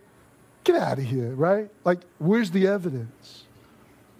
get 0.64 0.76
out 0.76 0.98
of 0.98 1.05
here, 1.05 1.35
right? 1.35 1.70
Like, 1.85 2.00
where's 2.18 2.50
the 2.50 2.66
evidence? 2.66 3.44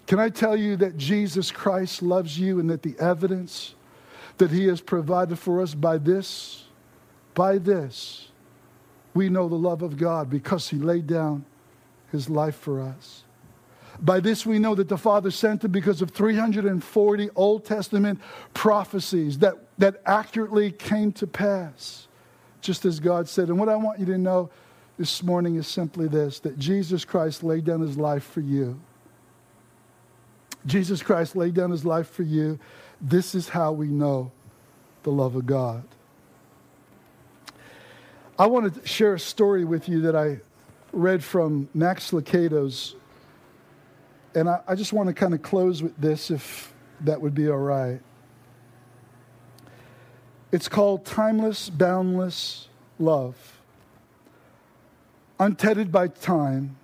Can 0.06 0.18
I 0.18 0.28
tell 0.28 0.56
you 0.56 0.76
that 0.76 0.96
Jesus 0.96 1.50
Christ 1.50 2.02
loves 2.02 2.38
you 2.38 2.58
and 2.61 2.70
that 2.70 2.82
the 2.82 2.98
evidence 2.98 3.74
that 4.38 4.50
he 4.50 4.66
has 4.66 4.80
provided 4.80 5.38
for 5.38 5.61
us 5.61 5.74
by 5.74 5.98
this, 5.98 6.64
by 7.35 7.58
this, 7.58 8.29
we 9.14 9.29
know 9.29 9.48
the 9.48 9.54
love 9.54 9.83
of 9.83 9.96
God 9.96 10.31
because 10.31 10.68
he 10.68 10.79
laid 10.79 11.06
down 11.06 11.44
his 12.10 12.31
life 12.31 12.56
for 12.56 12.81
us. 12.81 13.25
By 14.03 14.19
this 14.19 14.44
we 14.44 14.59
know 14.59 14.75
that 14.75 14.88
the 14.88 14.98
Father 14.98 15.31
sent 15.31 15.63
him 15.65 15.71
because 15.71 16.03
of 16.03 16.11
340 16.11 17.31
Old 17.37 17.65
Testament 17.65 18.21
prophecies 18.53 19.38
that, 19.38 19.55
that 19.79 20.03
accurately 20.05 20.73
came 20.73 21.13
to 21.13 21.27
pass, 21.27 22.09
just 22.61 22.85
as 22.85 22.98
God 22.98 23.29
said. 23.29 23.48
And 23.48 23.59
what 23.59 23.69
I 23.69 23.77
want 23.77 24.00
you 24.00 24.07
to 24.07 24.19
know 24.19 24.50
this 24.98 25.23
morning 25.23 25.55
is 25.55 25.69
simply 25.69 26.09
this 26.09 26.40
that 26.40 26.59
Jesus 26.59 27.05
Christ 27.05 27.44
laid 27.44 27.65
down 27.65 27.81
his 27.81 27.96
life 27.96 28.25
for 28.25 28.40
you. 28.40 28.81
Jesus 30.67 31.03
Christ 31.03 31.37
laid 31.37 31.55
down 31.55 31.71
his 31.71 31.85
life 31.85 32.11
for 32.11 32.23
you. 32.25 32.59
This 33.00 33.35
is 33.35 33.48
how 33.48 33.73
we 33.73 33.87
know 33.87 34.33
the 35.05 35.11
love 35.11 35.37
of 35.37 35.46
God. 35.46 35.85
I 38.38 38.46
want 38.46 38.75
to 38.75 38.87
share 38.87 39.15
a 39.15 39.21
story 39.21 39.65
with 39.65 39.88
you 39.88 40.00
that 40.03 40.17
I 40.17 40.40
read 40.92 41.23
from 41.23 41.69
Max 41.75 42.13
Lucado's 42.13 42.96
and 44.35 44.48
I, 44.48 44.60
I 44.66 44.74
just 44.74 44.92
want 44.92 45.08
to 45.08 45.12
kind 45.14 45.35
of 45.35 45.42
close 45.42 45.83
with 45.83 45.96
this, 45.96 46.30
if 46.30 46.72
that 47.02 47.20
would 47.20 47.35
be 47.35 47.48
all 47.48 47.58
right. 47.58 48.00
It's 50.50 50.68
called 50.68 51.04
Timeless, 51.04 51.70
Boundless 51.70 52.68
Love. 52.98 53.60
untethered 55.40 55.90
by 55.90 56.08
time, 56.08 56.76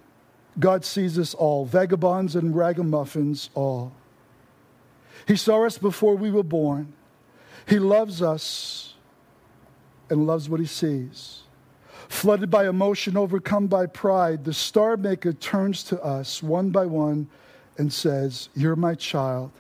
God 0.59 0.84
sees 0.84 1.18
us 1.18 1.34
all, 1.34 1.64
vagabonds 1.64 2.34
and 2.34 2.57
ragamuffins 2.57 3.51
all. 3.55 3.92
He 5.26 5.36
saw 5.36 5.64
us 5.64 5.78
before 5.78 6.16
we 6.16 6.30
were 6.30 6.42
born. 6.42 6.92
He 7.66 7.78
loves 7.78 8.22
us 8.22 8.94
and 10.11 10.26
loves 10.26 10.49
what 10.49 10.59
he 10.59 10.66
sees. 10.66 11.42
Flooded 12.09 12.51
by 12.51 12.69
emotion, 12.69 13.17
overcome 13.17 13.67
by 13.67 13.87
pride, 13.87 14.45
the 14.45 14.55
star 14.55 14.97
maker 14.97 15.33
turns 15.33 15.83
to 15.85 16.03
us 16.03 16.43
one 16.43 16.71
by 16.71 16.87
one 16.87 17.29
and 17.77 17.93
says, 17.93 18.49
You're 18.55 18.77
my 18.77 18.95
child. 18.95 19.53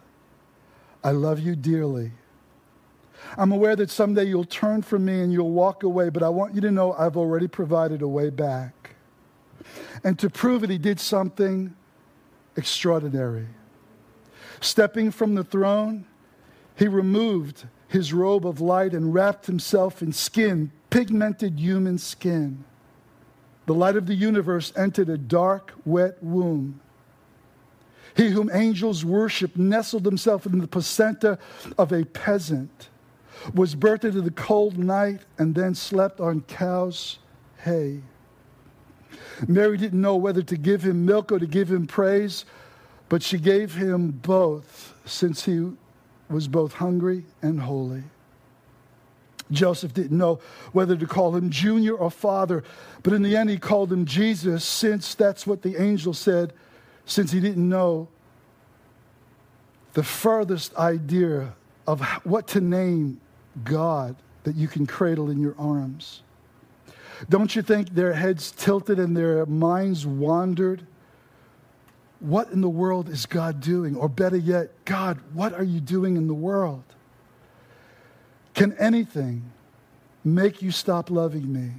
I 1.04 1.12
love 1.12 1.38
you 1.38 1.54
dearly. 1.54 2.12
I'm 3.36 3.52
aware 3.52 3.76
that 3.76 3.90
someday 3.90 4.24
you'll 4.24 4.44
turn 4.44 4.82
from 4.82 5.04
me 5.04 5.20
and 5.20 5.32
you'll 5.32 5.50
walk 5.50 5.82
away, 5.82 6.08
but 6.08 6.22
I 6.22 6.28
want 6.28 6.54
you 6.54 6.60
to 6.62 6.70
know 6.70 6.92
I've 6.92 7.16
already 7.16 7.48
provided 7.48 8.02
a 8.02 8.08
way 8.08 8.30
back. 8.30 8.94
And 10.02 10.18
to 10.18 10.30
prove 10.30 10.64
it, 10.64 10.70
he 10.70 10.78
did 10.78 11.00
something 11.00 11.74
extraordinary. 12.56 13.46
Stepping 14.60 15.10
from 15.10 15.34
the 15.34 15.44
throne, 15.44 16.06
he 16.76 16.88
removed 16.88 17.66
his 17.88 18.12
robe 18.12 18.46
of 18.46 18.60
light 18.60 18.92
and 18.92 19.12
wrapped 19.12 19.46
himself 19.46 20.02
in 20.02 20.12
skin, 20.12 20.72
pigmented 20.90 21.58
human 21.58 21.98
skin. 21.98 22.64
The 23.66 23.74
light 23.74 23.96
of 23.96 24.06
the 24.06 24.14
universe 24.14 24.72
entered 24.76 25.08
a 25.08 25.18
dark, 25.18 25.72
wet 25.84 26.22
womb. 26.22 26.80
He 28.16 28.30
whom 28.30 28.50
angels 28.52 29.04
worship 29.04 29.56
nestled 29.56 30.04
himself 30.04 30.46
in 30.46 30.58
the 30.58 30.66
placenta 30.66 31.38
of 31.76 31.92
a 31.92 32.04
peasant, 32.04 32.88
was 33.54 33.74
birthed 33.74 34.04
into 34.04 34.22
the 34.22 34.30
cold 34.30 34.78
night, 34.78 35.20
and 35.38 35.54
then 35.54 35.74
slept 35.74 36.18
on 36.18 36.40
cow's 36.42 37.18
hay. 37.58 38.00
Mary 39.46 39.76
didn't 39.76 40.00
know 40.00 40.16
whether 40.16 40.42
to 40.42 40.56
give 40.56 40.82
him 40.82 41.04
milk 41.04 41.30
or 41.30 41.38
to 41.38 41.46
give 41.46 41.70
him 41.70 41.86
praise, 41.86 42.44
but 43.08 43.22
she 43.22 43.38
gave 43.38 43.74
him 43.74 44.10
both 44.10 44.94
since 45.04 45.44
he 45.44 45.70
was 46.28 46.48
both 46.48 46.74
hungry 46.74 47.24
and 47.42 47.60
holy. 47.60 48.02
Joseph 49.50 49.94
didn't 49.94 50.16
know 50.16 50.40
whether 50.72 50.96
to 50.96 51.06
call 51.06 51.34
him 51.34 51.50
junior 51.50 51.94
or 51.94 52.10
father, 52.10 52.64
but 53.02 53.12
in 53.12 53.22
the 53.22 53.36
end 53.36 53.50
he 53.50 53.58
called 53.58 53.92
him 53.92 54.04
Jesus, 54.04 54.64
since 54.64 55.14
that's 55.14 55.46
what 55.46 55.62
the 55.62 55.80
angel 55.82 56.12
said, 56.12 56.52
since 57.06 57.32
he 57.32 57.40
didn't 57.40 57.68
know 57.68 58.08
the 59.94 60.02
furthest 60.02 60.74
idea 60.76 61.54
of 61.86 62.00
what 62.24 62.46
to 62.48 62.60
name 62.60 63.20
God 63.64 64.16
that 64.44 64.54
you 64.54 64.68
can 64.68 64.86
cradle 64.86 65.30
in 65.30 65.40
your 65.40 65.54
arms. 65.58 66.22
Don't 67.28 67.56
you 67.56 67.62
think 67.62 67.90
their 67.90 68.12
heads 68.12 68.52
tilted 68.52 68.98
and 68.98 69.16
their 69.16 69.44
minds 69.46 70.06
wandered? 70.06 70.86
What 72.20 72.50
in 72.50 72.60
the 72.60 72.68
world 72.68 73.08
is 73.08 73.26
God 73.26 73.60
doing? 73.60 73.96
Or 73.96 74.08
better 74.08 74.36
yet, 74.36 74.70
God, 74.84 75.18
what 75.32 75.52
are 75.52 75.64
you 75.64 75.80
doing 75.80 76.16
in 76.16 76.26
the 76.26 76.34
world? 76.34 76.84
Can 78.58 78.72
anything 78.72 79.52
make 80.24 80.62
you 80.62 80.72
stop 80.72 81.10
loving 81.10 81.52
me? 81.52 81.74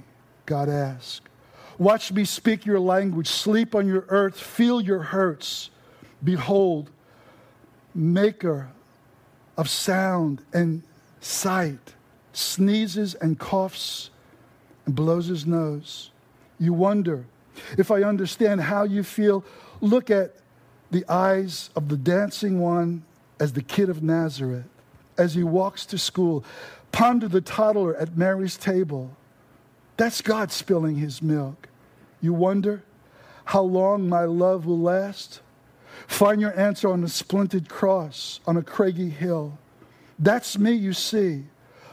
God 0.46 0.70
asked. 0.70 1.28
Watch 1.76 2.10
me 2.10 2.24
speak 2.24 2.64
your 2.64 2.80
language, 2.80 3.28
sleep 3.28 3.74
on 3.74 3.86
your 3.86 4.06
earth, 4.08 4.40
feel 4.40 4.80
your 4.80 5.00
hurts. 5.02 5.68
Behold, 6.24 6.88
maker 7.94 8.70
of 9.58 9.68
sound 9.68 10.42
and 10.54 10.82
sight, 11.20 11.92
sneezes 12.32 13.14
and 13.14 13.38
coughs 13.38 14.08
and 14.86 14.94
blows 14.94 15.26
his 15.26 15.44
nose. 15.44 16.10
You 16.58 16.72
wonder 16.72 17.26
if 17.76 17.90
I 17.90 18.04
understand 18.04 18.62
how 18.62 18.84
you 18.84 19.02
feel. 19.02 19.44
Look 19.82 20.10
at 20.10 20.34
the 20.90 21.04
eyes 21.10 21.68
of 21.76 21.90
the 21.90 21.98
dancing 21.98 22.58
one 22.58 23.04
as 23.38 23.52
the 23.52 23.62
kid 23.62 23.90
of 23.90 24.02
Nazareth, 24.02 24.64
as 25.20 25.34
he 25.34 25.44
walks 25.44 25.84
to 25.86 25.98
school. 25.98 26.44
Ponder 26.92 27.28
the 27.28 27.42
toddler 27.42 27.94
at 27.96 28.16
Mary's 28.16 28.56
table. 28.56 29.16
That's 29.96 30.22
God 30.22 30.50
spilling 30.50 30.96
his 30.96 31.20
milk. 31.20 31.68
You 32.22 32.32
wonder 32.32 32.82
how 33.44 33.62
long 33.62 34.08
my 34.08 34.24
love 34.24 34.64
will 34.64 34.78
last? 34.78 35.42
Find 36.06 36.40
your 36.40 36.58
answer 36.58 36.90
on 36.90 37.04
a 37.04 37.08
splintered 37.08 37.68
cross 37.68 38.40
on 38.46 38.56
a 38.56 38.62
craggy 38.62 39.10
hill. 39.10 39.58
That's 40.18 40.58
me, 40.58 40.72
you 40.72 40.94
see. 40.94 41.44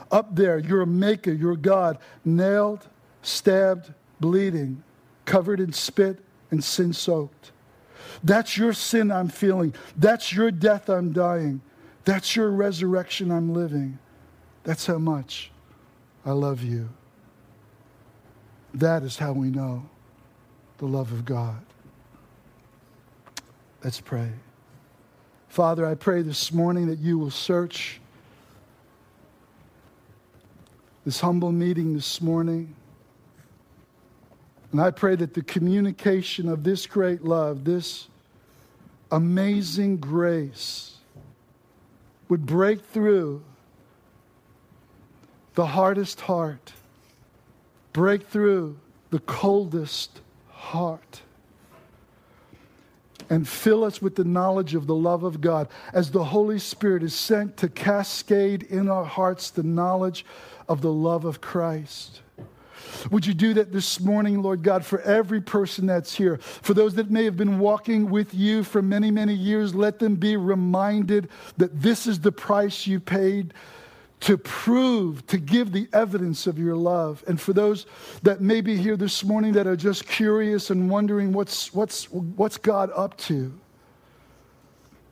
Up 0.10 0.36
there, 0.36 0.58
you're 0.58 0.82
a 0.82 0.88
maker, 0.88 1.34
you're 1.34 1.58
God, 1.58 1.98
nailed, 2.24 2.88
stabbed, 3.22 3.94
bleeding, 4.22 4.84
covered 5.26 5.60
in 5.60 5.74
spit 5.74 6.20
and 6.50 6.64
sin 6.64 6.94
soaked. 6.94 7.52
That's 8.24 8.58
your 8.58 8.72
sin 8.72 9.12
I'm 9.12 9.28
feeling. 9.28 9.74
That's 9.98 10.32
your 10.32 10.50
death 10.50 10.90
I'm 10.90 11.12
dying. 11.12 11.62
That's 12.08 12.38
your 12.38 12.52
resurrection 12.52 13.32
I'm 13.32 13.54
living. 13.54 14.00
That's 14.64 14.86
how 14.86 14.98
much 14.98 15.52
I 16.26 16.32
love 16.32 16.64
you. 16.64 16.88
That 18.74 19.04
is 19.04 19.18
how 19.18 19.34
we 19.34 19.50
know 19.50 19.90
the 20.78 20.86
love 20.86 21.12
of 21.12 21.26
God. 21.26 21.60
Let's 23.84 24.00
pray. 24.00 24.30
Father, 25.50 25.86
I 25.86 25.96
pray 25.96 26.22
this 26.22 26.54
morning 26.54 26.88
that 26.88 27.00
you 27.00 27.20
will 27.20 27.30
search 27.30 28.00
this 31.04 31.20
humble 31.20 31.52
meeting 31.52 31.94
this 31.94 32.22
morning. 32.22 32.74
And 34.72 34.80
I 34.80 34.92
pray 34.92 35.18
that 35.18 35.34
the 35.34 35.44
communication 35.44 36.48
of 36.48 36.64
this 36.64 36.88
great 36.88 37.26
love, 37.26 37.66
this 37.66 38.08
amazing 39.12 39.98
grace, 39.98 40.97
would 42.30 42.46
break 42.46 42.84
through 42.86 43.44
the 45.56 45.68
hardest 45.68 46.22
heart, 46.22 46.74
break 47.94 48.28
through 48.28 48.78
the 49.10 49.20
coldest 49.20 50.22
heart 50.50 51.22
and 53.30 53.48
fill 53.48 53.84
us 53.84 54.02
with 54.02 54.16
the 54.16 54.24
knowledge 54.24 54.76
of 54.76 54.88
the 54.88 54.96
love 54.96 55.24
of 55.24 55.42
God 55.42 55.68
as 55.94 56.12
the 56.12 56.26
Holy 56.26 56.60
Spirit 56.60 57.04
is 57.04 57.14
sent 57.14 57.58
to 57.58 57.68
cascade 57.68 58.64
in 58.64 58.90
our 58.90 59.06
hearts 59.06 59.50
the 59.50 59.64
knowledge 59.64 60.26
of 60.68 60.82
the 60.82 60.92
love 60.92 61.26
of 61.26 61.42
Christ. 61.42 62.22
Would 63.12 63.26
you 63.26 63.34
do 63.34 63.54
that 63.56 63.72
this 63.72 64.00
morning, 64.00 64.42
Lord 64.42 64.64
God, 64.64 64.86
for 64.86 65.02
every 65.02 65.42
person 65.42 65.86
that's 65.86 66.16
here? 66.16 66.38
For 66.38 66.74
those 66.74 66.96
that 66.96 67.10
may 67.10 67.24
have 67.26 67.38
been 67.38 67.60
walking 67.60 68.10
with 68.10 68.34
you 68.34 68.64
for 68.64 68.82
many, 68.82 69.12
many 69.12 69.34
years, 69.34 69.74
let 69.76 70.00
them 70.00 70.16
be 70.16 70.38
reminded 70.38 71.30
that 71.58 71.82
this 71.82 72.08
is 72.08 72.20
the 72.20 72.32
price 72.32 72.88
you 72.88 73.00
paid 73.00 73.54
to 74.20 74.38
prove, 74.38 75.26
to 75.28 75.38
give 75.38 75.72
the 75.72 75.88
evidence 75.94 76.48
of 76.48 76.58
your 76.58 76.76
love. 76.76 77.24
And 77.28 77.40
for 77.40 77.54
those 77.54 77.86
that 78.24 78.42
may 78.42 78.62
be 78.62 78.76
here 78.76 78.98
this 78.98 79.24
morning 79.24 79.54
that 79.54 79.68
are 79.68 79.76
just 79.76 80.08
curious 80.08 80.70
and 80.72 80.90
wondering 80.90 81.34
what's, 81.34 81.74
what's, 81.74 82.10
what's 82.12 82.58
God 82.58 82.90
up 82.96 83.16
to, 83.18 83.54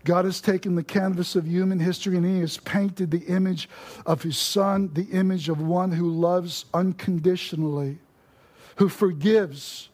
God 0.05 0.25
has 0.25 0.39
taken 0.39 0.75
the 0.75 0.83
canvas 0.83 1.35
of 1.35 1.47
human 1.47 1.79
history 1.79 2.15
and 2.15 2.25
He 2.25 2.39
has 2.39 2.57
painted 2.57 3.09
the 3.09 3.25
image 3.25 3.67
of 4.05 4.21
His 4.21 4.37
Son, 4.37 4.91
the 4.93 5.07
image 5.11 5.49
of 5.49 5.59
one 5.59 5.91
who 5.91 6.09
loves 6.09 6.65
unconditionally, 6.73 7.97
who 8.75 8.87
forgives 8.87 9.89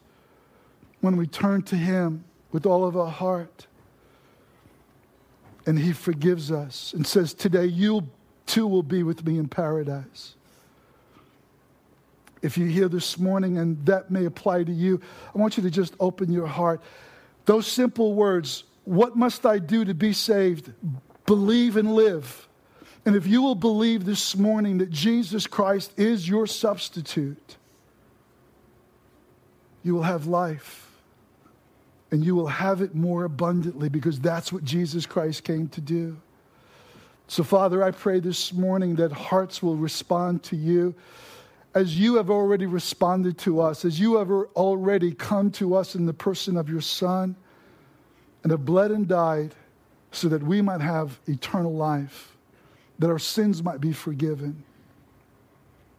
when 1.00 1.16
we 1.16 1.26
turn 1.26 1.62
to 1.62 1.76
Him 1.76 2.24
with 2.52 2.66
all 2.66 2.84
of 2.84 2.94
our 2.96 3.10
heart. 3.10 3.66
And 5.66 5.78
He 5.78 5.92
forgives 5.94 6.52
us 6.52 6.92
and 6.92 7.06
says, 7.06 7.32
Today 7.32 7.64
you'll 7.64 8.06
too 8.44 8.66
will 8.66 8.82
be 8.82 9.02
with 9.02 9.24
me 9.24 9.38
in 9.38 9.48
paradise. 9.48 10.34
If 12.42 12.58
you're 12.58 12.68
here 12.68 12.88
this 12.88 13.18
morning 13.18 13.56
and 13.56 13.84
that 13.86 14.10
may 14.10 14.26
apply 14.26 14.64
to 14.64 14.72
you, 14.72 15.00
I 15.34 15.38
want 15.38 15.56
you 15.56 15.62
to 15.62 15.70
just 15.70 15.94
open 16.00 16.30
your 16.30 16.48
heart. 16.48 16.82
Those 17.46 17.66
simple 17.66 18.14
words, 18.14 18.64
what 18.84 19.16
must 19.16 19.46
I 19.46 19.58
do 19.58 19.84
to 19.84 19.94
be 19.94 20.12
saved? 20.12 20.72
Believe 21.26 21.76
and 21.76 21.94
live. 21.94 22.48
And 23.04 23.16
if 23.16 23.26
you 23.26 23.42
will 23.42 23.54
believe 23.54 24.04
this 24.04 24.36
morning 24.36 24.78
that 24.78 24.90
Jesus 24.90 25.46
Christ 25.46 25.92
is 25.96 26.28
your 26.28 26.46
substitute, 26.46 27.56
you 29.82 29.94
will 29.94 30.02
have 30.02 30.26
life. 30.26 30.88
And 32.10 32.22
you 32.24 32.34
will 32.34 32.48
have 32.48 32.82
it 32.82 32.94
more 32.94 33.24
abundantly 33.24 33.88
because 33.88 34.20
that's 34.20 34.52
what 34.52 34.64
Jesus 34.64 35.06
Christ 35.06 35.44
came 35.44 35.68
to 35.68 35.80
do. 35.80 36.18
So, 37.26 37.42
Father, 37.42 37.82
I 37.82 37.90
pray 37.90 38.20
this 38.20 38.52
morning 38.52 38.96
that 38.96 39.12
hearts 39.12 39.62
will 39.62 39.76
respond 39.76 40.42
to 40.44 40.56
you 40.56 40.94
as 41.74 41.98
you 41.98 42.16
have 42.16 42.28
already 42.28 42.66
responded 42.66 43.38
to 43.38 43.62
us, 43.62 43.86
as 43.86 43.98
you 43.98 44.16
have 44.18 44.30
already 44.30 45.12
come 45.14 45.50
to 45.52 45.74
us 45.74 45.94
in 45.94 46.04
the 46.04 46.12
person 46.12 46.58
of 46.58 46.68
your 46.68 46.82
Son 46.82 47.34
and 48.42 48.50
have 48.50 48.64
bled 48.64 48.90
and 48.90 49.06
died 49.08 49.54
so 50.10 50.28
that 50.28 50.42
we 50.42 50.60
might 50.60 50.80
have 50.80 51.18
eternal 51.26 51.74
life, 51.74 52.36
that 52.98 53.10
our 53.10 53.18
sins 53.18 53.62
might 53.62 53.80
be 53.80 53.92
forgiven. 53.92 54.64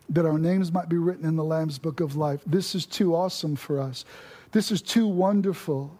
that 0.09 0.25
our 0.25 0.37
names 0.37 0.71
might 0.71 0.89
be 0.89 0.97
written 0.97 1.25
in 1.25 1.35
the 1.35 1.43
Lamb's 1.43 1.79
book 1.79 1.99
of 1.99 2.15
life. 2.15 2.41
This 2.45 2.75
is 2.75 2.85
too 2.85 3.15
awesome 3.15 3.55
for 3.55 3.79
us. 3.79 4.05
This 4.51 4.71
is 4.71 4.81
too 4.81 5.07
wonderful. 5.07 5.97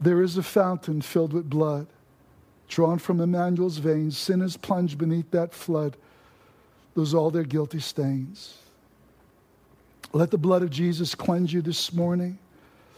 There 0.00 0.22
is 0.22 0.36
a 0.36 0.42
fountain 0.42 1.02
filled 1.02 1.32
with 1.32 1.50
blood, 1.50 1.86
drawn 2.68 2.98
from 2.98 3.20
Emmanuel's 3.20 3.78
veins. 3.78 4.16
Sinners 4.16 4.56
plunged 4.56 4.96
beneath 4.98 5.30
that 5.32 5.52
flood. 5.52 5.96
Those 6.94 7.14
all 7.14 7.30
their 7.30 7.44
guilty 7.44 7.80
stains. 7.80 8.58
Let 10.12 10.30
the 10.30 10.38
blood 10.38 10.62
of 10.62 10.70
Jesus 10.70 11.14
cleanse 11.14 11.52
you 11.52 11.60
this 11.60 11.92
morning. 11.92 12.38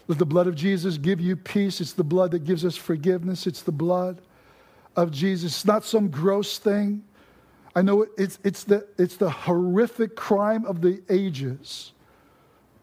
Let 0.08 0.18
the 0.18 0.26
blood 0.26 0.46
of 0.46 0.54
Jesus 0.54 0.98
give 0.98 1.20
you 1.20 1.36
peace. 1.36 1.80
It's 1.80 1.92
the 1.92 2.04
blood 2.04 2.32
that 2.32 2.44
gives 2.44 2.64
us 2.64 2.76
forgiveness. 2.76 3.46
It's 3.46 3.62
the 3.62 3.72
blood 3.72 4.20
of 4.96 5.10
Jesus. 5.10 5.52
It's 5.52 5.64
not 5.64 5.84
some 5.84 6.08
gross 6.08 6.58
thing. 6.58 7.04
I 7.76 7.82
know 7.82 8.06
it's, 8.18 8.38
it's, 8.42 8.64
the, 8.64 8.86
it's 8.98 9.16
the 9.16 9.30
horrific 9.30 10.16
crime 10.16 10.64
of 10.64 10.80
the 10.80 11.02
ages, 11.08 11.92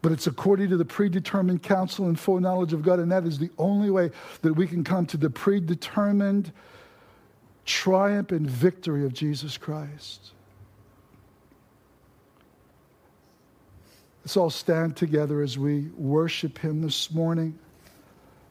but 0.00 0.12
it's 0.12 0.26
according 0.26 0.70
to 0.70 0.78
the 0.78 0.84
predetermined 0.84 1.62
counsel 1.62 2.06
and 2.06 2.18
foreknowledge 2.18 2.72
of 2.72 2.82
God, 2.82 2.98
and 2.98 3.12
that 3.12 3.24
is 3.24 3.38
the 3.38 3.50
only 3.58 3.90
way 3.90 4.10
that 4.40 4.54
we 4.54 4.66
can 4.66 4.84
come 4.84 5.04
to 5.06 5.18
the 5.18 5.28
predetermined 5.28 6.52
triumph 7.66 8.32
and 8.32 8.48
victory 8.48 9.04
of 9.04 9.12
Jesus 9.12 9.58
Christ. 9.58 10.32
Let's 14.28 14.36
all 14.36 14.50
stand 14.50 14.94
together 14.94 15.40
as 15.40 15.56
we 15.56 15.88
worship 15.96 16.58
Him 16.58 16.82
this 16.82 17.10
morning 17.10 17.58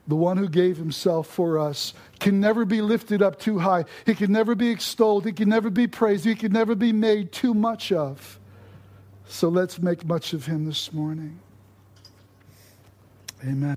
the 0.08 0.16
one 0.16 0.38
who 0.38 0.50
gave 0.50 0.78
himself 0.78 1.28
for 1.28 1.60
us, 1.60 1.94
can 2.20 2.40
never 2.40 2.66
be 2.66 2.82
lifted 2.82 3.22
up 3.22 3.40
too 3.40 3.60
high. 3.60 3.86
He 4.06 4.16
can 4.16 4.32
never 4.32 4.56
be 4.56 4.72
extolled. 4.72 5.26
He 5.26 5.34
can 5.34 5.50
never 5.50 5.70
be 5.70 5.86
praised. 5.86 6.26
He 6.26 6.34
can 6.34 6.52
never 6.52 6.74
be 6.74 6.94
made 6.94 7.32
too 7.32 7.54
much 7.54 7.92
of. 7.92 8.40
So 9.28 9.50
let's 9.50 9.80
make 9.80 10.06
much 10.06 10.34
of 10.34 10.46
him 10.46 10.66
this 10.66 10.92
morning. 10.94 11.38
Amen. 13.44 13.76